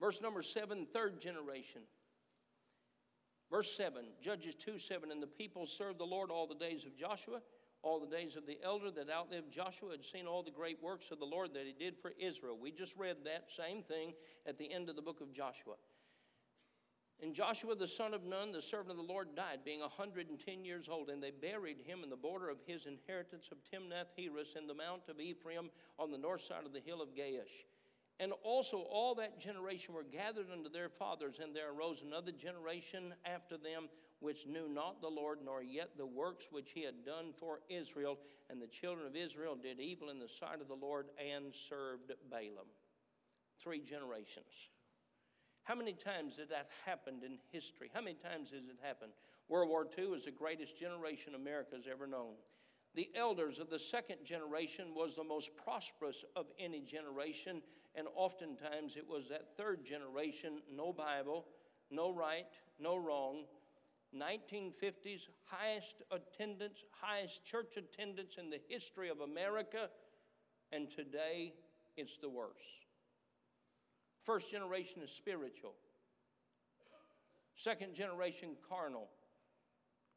verse 0.00 0.20
number 0.22 0.42
7, 0.42 0.86
third 0.92 1.20
generation. 1.20 1.82
Verse 3.50 3.74
7, 3.76 4.04
Judges 4.20 4.54
2 4.54 4.78
7, 4.78 5.10
and 5.10 5.22
the 5.22 5.26
people 5.26 5.66
served 5.66 5.98
the 5.98 6.04
Lord 6.04 6.30
all 6.30 6.46
the 6.46 6.54
days 6.54 6.84
of 6.84 6.94
Joshua, 6.96 7.40
all 7.82 7.98
the 7.98 8.06
days 8.06 8.36
of 8.36 8.46
the 8.46 8.58
elder 8.62 8.90
that 8.90 9.08
outlived 9.10 9.50
Joshua, 9.50 9.92
had 9.92 10.04
seen 10.04 10.26
all 10.26 10.42
the 10.42 10.50
great 10.50 10.82
works 10.82 11.10
of 11.10 11.18
the 11.18 11.24
Lord 11.24 11.54
that 11.54 11.64
he 11.64 11.72
did 11.72 11.96
for 11.96 12.12
Israel. 12.18 12.58
We 12.60 12.70
just 12.70 12.96
read 12.96 13.16
that 13.24 13.50
same 13.50 13.82
thing 13.82 14.12
at 14.46 14.58
the 14.58 14.70
end 14.70 14.90
of 14.90 14.96
the 14.96 15.02
book 15.02 15.22
of 15.22 15.32
Joshua. 15.32 15.74
And 17.20 17.34
Joshua 17.34 17.74
the 17.74 17.88
son 17.88 18.14
of 18.14 18.24
Nun, 18.24 18.52
the 18.52 18.62
servant 18.62 18.92
of 18.92 18.96
the 18.96 19.12
Lord, 19.12 19.34
died, 19.34 19.60
being 19.64 19.80
a 19.80 19.88
110 19.88 20.64
years 20.64 20.88
old, 20.88 21.10
and 21.10 21.20
they 21.20 21.32
buried 21.32 21.78
him 21.84 22.04
in 22.04 22.10
the 22.10 22.16
border 22.16 22.48
of 22.48 22.58
his 22.64 22.86
inheritance 22.86 23.48
of 23.50 23.58
Timnath 23.64 24.12
Heres 24.16 24.54
in 24.56 24.68
the 24.68 24.74
mount 24.74 25.08
of 25.08 25.20
Ephraim 25.20 25.70
on 25.98 26.12
the 26.12 26.18
north 26.18 26.42
side 26.42 26.64
of 26.64 26.72
the 26.72 26.80
hill 26.80 27.02
of 27.02 27.16
Gaash. 27.16 27.66
And 28.20 28.32
also 28.42 28.78
all 28.78 29.14
that 29.16 29.38
generation 29.40 29.94
were 29.94 30.04
gathered 30.04 30.46
unto 30.52 30.68
their 30.68 30.88
fathers, 30.88 31.40
and 31.42 31.54
there 31.54 31.72
arose 31.72 32.02
another 32.02 32.32
generation 32.32 33.14
after 33.24 33.56
them 33.56 33.88
which 34.20 34.46
knew 34.46 34.68
not 34.68 35.00
the 35.00 35.08
Lord, 35.08 35.38
nor 35.44 35.62
yet 35.62 35.90
the 35.96 36.06
works 36.06 36.48
which 36.50 36.70
he 36.72 36.82
had 36.82 37.04
done 37.04 37.32
for 37.38 37.60
Israel. 37.68 38.18
And 38.50 38.60
the 38.60 38.66
children 38.66 39.06
of 39.06 39.14
Israel 39.14 39.56
did 39.56 39.78
evil 39.78 40.10
in 40.10 40.18
the 40.18 40.28
sight 40.28 40.60
of 40.60 40.68
the 40.68 40.74
Lord 40.74 41.06
and 41.18 41.54
served 41.54 42.12
Baalim. 42.32 42.66
Three 43.60 43.80
generations. 43.80 44.68
How 45.68 45.74
many 45.74 45.92
times 45.92 46.36
did 46.36 46.48
that 46.48 46.70
happen 46.86 47.16
in 47.22 47.36
history? 47.52 47.90
How 47.92 48.00
many 48.00 48.16
times 48.16 48.52
has 48.52 48.64
it 48.70 48.78
happened? 48.80 49.12
World 49.50 49.68
War 49.68 49.86
II 49.98 50.14
is 50.14 50.24
the 50.24 50.30
greatest 50.30 50.78
generation 50.78 51.34
America's 51.34 51.86
ever 51.92 52.06
known. 52.06 52.36
The 52.94 53.10
elders 53.14 53.58
of 53.58 53.68
the 53.68 53.78
second 53.78 54.24
generation 54.24 54.94
was 54.94 55.14
the 55.14 55.24
most 55.24 55.50
prosperous 55.62 56.24
of 56.36 56.46
any 56.58 56.80
generation, 56.80 57.60
and 57.94 58.08
oftentimes 58.16 58.96
it 58.96 59.06
was 59.06 59.28
that 59.28 59.58
third 59.58 59.84
generation 59.84 60.62
no 60.74 60.90
Bible, 60.90 61.44
no 61.90 62.14
right, 62.14 62.46
no 62.80 62.96
wrong. 62.96 63.44
1950s, 64.16 65.28
highest 65.44 65.96
attendance, 66.10 66.82
highest 66.92 67.44
church 67.44 67.76
attendance 67.76 68.36
in 68.38 68.48
the 68.48 68.60
history 68.70 69.10
of 69.10 69.20
America, 69.20 69.90
and 70.72 70.88
today 70.88 71.52
it's 71.98 72.16
the 72.16 72.30
worst. 72.30 72.87
First 74.28 74.50
generation 74.50 75.00
is 75.00 75.10
spiritual, 75.10 75.72
second 77.54 77.94
generation, 77.94 78.50
carnal, 78.68 79.08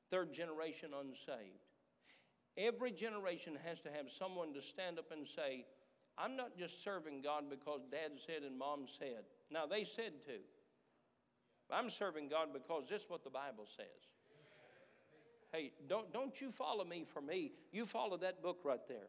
third 0.09 0.33
generation, 0.33 0.89
unsaved. 0.99 1.63
Every 2.57 2.91
generation 2.91 3.57
has 3.63 3.79
to 3.79 3.89
have 3.89 4.11
someone 4.11 4.53
to 4.53 4.61
stand 4.61 4.99
up 4.99 5.13
and 5.13 5.25
say, 5.25 5.65
I'm 6.17 6.35
not 6.35 6.57
just 6.57 6.83
serving 6.83 7.21
God 7.21 7.45
because 7.49 7.85
dad 7.89 8.19
said 8.19 8.43
and 8.45 8.59
mom 8.59 8.81
said. 8.99 9.23
Now, 9.49 9.65
they 9.65 9.85
said 9.85 10.21
to. 10.25 10.39
I'm 11.73 11.89
serving 11.89 12.27
God 12.27 12.49
because 12.51 12.89
this 12.89 13.03
is 13.03 13.09
what 13.09 13.23
the 13.23 13.29
Bible 13.29 13.65
says. 13.77 13.85
Hey, 15.53 15.71
don't, 15.87 16.11
don't 16.11 16.41
you 16.41 16.51
follow 16.51 16.83
me 16.83 17.05
for 17.05 17.21
me. 17.21 17.53
You 17.71 17.85
follow 17.85 18.17
that 18.17 18.43
book 18.43 18.59
right 18.65 18.85
there. 18.89 19.07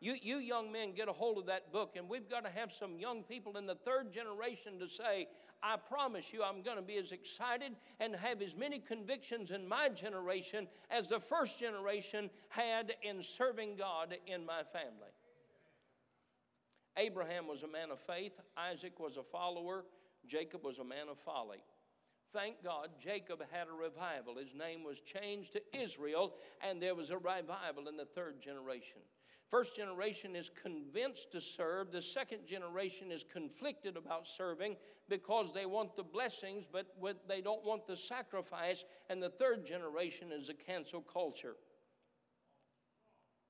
You, 0.00 0.16
you 0.20 0.38
young 0.38 0.72
men 0.72 0.92
get 0.94 1.08
a 1.08 1.12
hold 1.12 1.36
of 1.36 1.46
that 1.46 1.72
book, 1.72 1.92
and 1.96 2.08
we've 2.08 2.28
got 2.28 2.44
to 2.44 2.50
have 2.50 2.72
some 2.72 2.98
young 2.98 3.22
people 3.22 3.58
in 3.58 3.66
the 3.66 3.74
third 3.74 4.10
generation 4.10 4.78
to 4.78 4.88
say, 4.88 5.28
I 5.62 5.76
promise 5.76 6.32
you, 6.32 6.42
I'm 6.42 6.62
going 6.62 6.76
to 6.76 6.82
be 6.82 6.96
as 6.96 7.12
excited 7.12 7.72
and 8.00 8.16
have 8.16 8.40
as 8.40 8.56
many 8.56 8.78
convictions 8.78 9.50
in 9.50 9.68
my 9.68 9.90
generation 9.90 10.68
as 10.90 11.08
the 11.08 11.20
first 11.20 11.58
generation 11.58 12.30
had 12.48 12.94
in 13.02 13.22
serving 13.22 13.76
God 13.76 14.16
in 14.26 14.46
my 14.46 14.62
family. 14.62 15.12
Abraham 16.96 17.46
was 17.46 17.62
a 17.62 17.68
man 17.68 17.90
of 17.90 18.00
faith, 18.00 18.40
Isaac 18.56 18.98
was 18.98 19.18
a 19.18 19.22
follower, 19.22 19.84
Jacob 20.26 20.64
was 20.64 20.78
a 20.78 20.84
man 20.84 21.08
of 21.10 21.18
folly. 21.18 21.62
Thank 22.32 22.62
God 22.62 22.90
Jacob 23.02 23.42
had 23.50 23.66
a 23.68 23.72
revival. 23.72 24.36
His 24.36 24.54
name 24.54 24.84
was 24.84 25.00
changed 25.00 25.52
to 25.52 25.62
Israel, 25.76 26.34
and 26.66 26.80
there 26.80 26.94
was 26.94 27.10
a 27.10 27.18
revival 27.18 27.88
in 27.88 27.96
the 27.96 28.04
third 28.04 28.40
generation. 28.40 29.00
First 29.48 29.74
generation 29.74 30.36
is 30.36 30.48
convinced 30.48 31.32
to 31.32 31.40
serve. 31.40 31.90
The 31.90 32.00
second 32.00 32.46
generation 32.46 33.10
is 33.10 33.24
conflicted 33.24 33.96
about 33.96 34.28
serving 34.28 34.76
because 35.08 35.52
they 35.52 35.66
want 35.66 35.96
the 35.96 36.04
blessings, 36.04 36.68
but 36.70 36.86
they 37.28 37.40
don't 37.40 37.64
want 37.64 37.84
the 37.88 37.96
sacrifice. 37.96 38.84
And 39.08 39.20
the 39.20 39.30
third 39.30 39.66
generation 39.66 40.30
is 40.30 40.50
a 40.50 40.54
cancel 40.54 41.00
culture. 41.00 41.56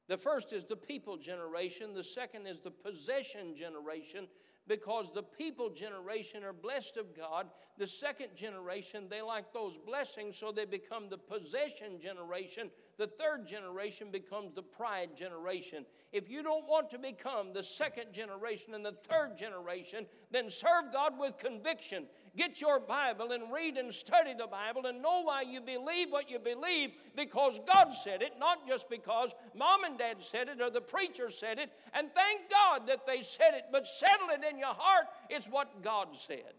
The 0.09 0.16
first 0.16 0.55
is 0.55 0.64
the 0.64 0.75
people 0.75 1.19
generation, 1.19 1.93
the 1.95 2.03
second 2.03 2.47
is 2.47 2.61
the 2.61 2.71
possession 2.71 3.55
generation, 3.55 4.27
because 4.70 5.11
the 5.12 5.24
people 5.24 5.68
generation 5.68 6.44
are 6.44 6.52
blessed 6.52 6.96
of 6.96 7.16
God. 7.16 7.48
The 7.76 7.88
second 7.88 8.28
generation, 8.37 9.06
they 9.11 9.20
like 9.20 9.52
those 9.52 9.76
blessings, 9.76 10.37
so 10.37 10.52
they 10.52 10.64
become 10.64 11.09
the 11.09 11.18
possession 11.18 12.00
generation. 12.00 12.70
The 12.96 13.09
third 13.09 13.48
generation 13.48 14.12
becomes 14.12 14.54
the 14.54 14.62
pride 14.62 15.16
generation. 15.16 15.85
If 16.12 16.30
you 16.30 16.44
don't 16.44 16.68
want 16.68 16.88
to 16.90 16.98
become 16.98 17.52
the 17.52 17.64
second 17.64 18.12
generation 18.12 18.74
and 18.74 18.85
the 18.85 18.92
third 18.92 19.37
generation, 19.37 20.06
then 20.30 20.48
serve 20.48 20.92
God 20.92 21.18
with 21.18 21.37
conviction. 21.37 22.06
Get 22.37 22.61
your 22.61 22.78
Bible 22.78 23.33
and 23.33 23.52
read 23.52 23.76
and 23.76 23.92
study 23.92 24.35
the 24.38 24.46
Bible 24.46 24.87
and 24.87 25.02
know 25.02 25.22
why 25.22 25.42
you 25.42 25.61
believe 25.61 26.12
what 26.12 26.30
you 26.30 26.38
believe 26.38 26.90
because 27.16 27.59
God 27.66 27.92
said 27.92 28.22
it, 28.22 28.35
not 28.38 28.68
just 28.68 28.88
because 28.88 29.35
mom 29.56 29.83
and 29.83 29.98
dad 29.98 30.22
said 30.22 30.48
it 30.48 30.61
or 30.61 30.70
the 30.70 30.80
preacher 30.80 31.30
said 31.30 31.59
it. 31.59 31.72
And 31.92 32.12
thank 32.12 32.48
God 32.48 32.87
that 32.87 33.04
they 33.04 33.22
said 33.22 33.54
it, 33.54 33.64
but 33.72 33.87
settle 33.87 34.28
it 34.28 34.44
in 34.48 34.59
your 34.61 34.75
heart. 34.75 35.07
It's 35.29 35.46
what 35.46 35.83
God 35.83 36.09
said. 36.16 36.55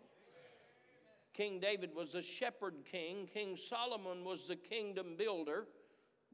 King 1.34 1.62
David 1.62 1.96
was 1.96 2.12
the 2.12 2.22
shepherd 2.22 2.76
king, 2.92 3.30
King 3.34 3.56
Solomon 3.56 4.26
was 4.26 4.48
the 4.48 4.58
kingdom 4.58 5.16
builder. 5.18 5.66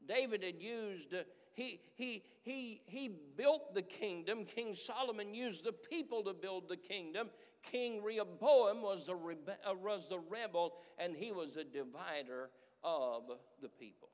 David 0.08 0.42
had 0.42 0.60
used 0.60 1.14
He, 1.54 1.80
he, 1.94 2.24
he, 2.42 2.82
he 2.86 3.10
built 3.36 3.74
the 3.74 3.82
kingdom. 3.82 4.44
King 4.44 4.74
Solomon 4.74 5.34
used 5.34 5.64
the 5.64 5.72
people 5.72 6.22
to 6.24 6.32
build 6.32 6.68
the 6.68 6.76
kingdom. 6.76 7.30
King 7.62 8.02
Rehoboam 8.02 8.82
was 8.82 9.06
the, 9.06 9.14
rebe- 9.14 9.56
uh, 9.68 9.74
was 9.74 10.08
the 10.08 10.18
rebel, 10.18 10.74
and 10.98 11.14
he 11.16 11.32
was 11.32 11.56
a 11.56 11.64
divider 11.64 12.50
of 12.82 13.24
the 13.60 13.68
people. 13.68 14.08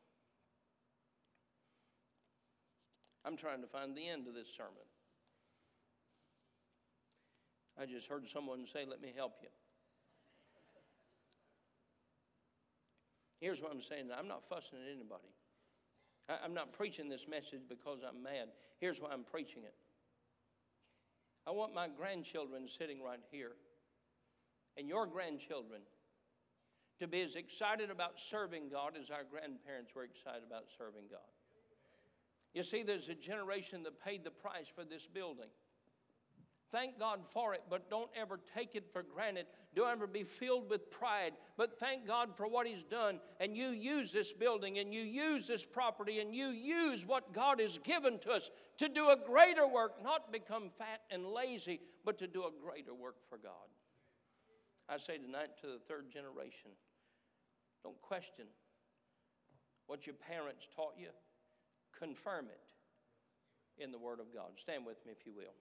I'm 3.25 3.37
trying 3.37 3.63
to 3.63 3.67
find 3.67 3.97
the 3.97 4.07
end 4.09 4.27
of 4.27 4.35
this 4.35 4.49
sermon. 4.55 4.85
I 7.81 7.87
just 7.87 8.09
heard 8.09 8.29
someone 8.29 8.67
say, 8.67 8.85
Let 8.89 9.01
me 9.01 9.13
help 9.15 9.35
you. 9.43 9.49
Here's 13.41 13.61
what 13.61 13.73
I'm 13.73 13.83
saying 13.83 14.09
I'm 14.17 14.29
not 14.29 14.43
fussing 14.49 14.79
at 14.85 14.91
anybody. 14.91 15.29
I'm 16.43 16.55
not 16.55 16.73
preaching 16.73 17.11
this 17.11 17.27
message 17.29 17.61
because 17.69 17.99
I'm 18.07 18.23
mad. 18.23 18.49
Here's 18.81 19.01
why 19.01 19.11
I'm 19.13 19.25
preaching 19.25 19.63
it. 19.65 19.75
I 21.47 21.51
want 21.51 21.75
my 21.75 21.89
grandchildren 21.89 22.67
sitting 22.67 23.03
right 23.03 23.21
here 23.31 23.53
and 24.79 24.89
your 24.89 25.07
grandchildren 25.07 25.83
to 27.01 27.07
be 27.07 27.21
as 27.21 27.35
excited 27.35 27.91
about 27.91 28.19
serving 28.19 28.71
God 28.71 28.95
as 28.99 29.11
our 29.11 29.25
grandparents 29.31 29.95
were 29.95 30.05
excited 30.05 30.43
about 30.47 30.65
serving 30.79 31.05
God. 31.11 31.21
You 32.55 32.63
see, 32.63 32.83
there's 32.83 33.09
a 33.09 33.15
generation 33.15 33.83
that 33.83 34.03
paid 34.03 34.25
the 34.25 34.31
price 34.31 34.69
for 34.75 34.85
this 34.85 35.07
building. 35.07 35.51
Thank 36.75 36.99
God 36.99 37.21
for 37.31 37.55
it, 37.55 37.63
but 37.71 37.89
don't 37.89 38.11
ever 38.21 38.41
take 38.53 38.75
it 38.75 38.93
for 38.93 39.05
granted. 39.05 39.47
Don't 39.77 39.93
ever 39.93 40.09
be 40.09 40.25
filled 40.25 40.69
with 40.69 40.91
pride, 40.91 41.35
but 41.57 41.79
thank 41.79 42.05
God 42.05 42.37
for 42.37 42.49
what 42.49 42.67
He's 42.67 42.83
done. 42.83 43.21
And 43.39 43.57
you 43.57 43.69
use 43.69 44.11
this 44.11 44.33
building 44.33 44.81
and 44.81 44.93
you 44.93 45.03
use 45.03 45.47
this 45.47 45.65
property 45.65 46.19
and 46.19 46.35
you 46.35 46.49
use 46.49 47.07
what 47.07 47.33
God 47.33 47.61
has 47.61 47.79
given 47.79 48.19
to 48.23 48.33
us 48.33 48.51
to 48.79 48.89
do 48.89 49.11
a 49.11 49.17
greater 49.17 49.69
work, 49.69 50.03
not 50.03 50.33
become 50.33 50.69
fat 50.77 51.03
and 51.13 51.25
lazy, 51.25 51.79
but 52.05 52.19
to 52.19 52.27
do 52.27 52.43
a 52.43 52.51
greater 52.61 52.93
work 52.93 53.19
for 53.29 53.39
God. 53.39 53.71
I 54.89 54.99
say 54.99 55.17
tonight 55.17 55.51
to 55.61 55.69
the 55.69 55.79
third 55.87 56.11
generation 56.11 56.73
don't 57.85 58.03
question 58.03 58.47
what 59.87 60.09
your 60.09 60.17
parents 60.17 60.67
taught 60.75 60.95
you, 60.99 61.11
confirm 61.97 62.47
it 62.47 63.81
in 63.81 63.93
the 63.93 63.99
Word 63.99 64.19
of 64.19 64.35
God. 64.35 64.51
Stand 64.57 64.85
with 64.85 65.07
me 65.07 65.13
if 65.13 65.25
you 65.25 65.33
will. 65.33 65.55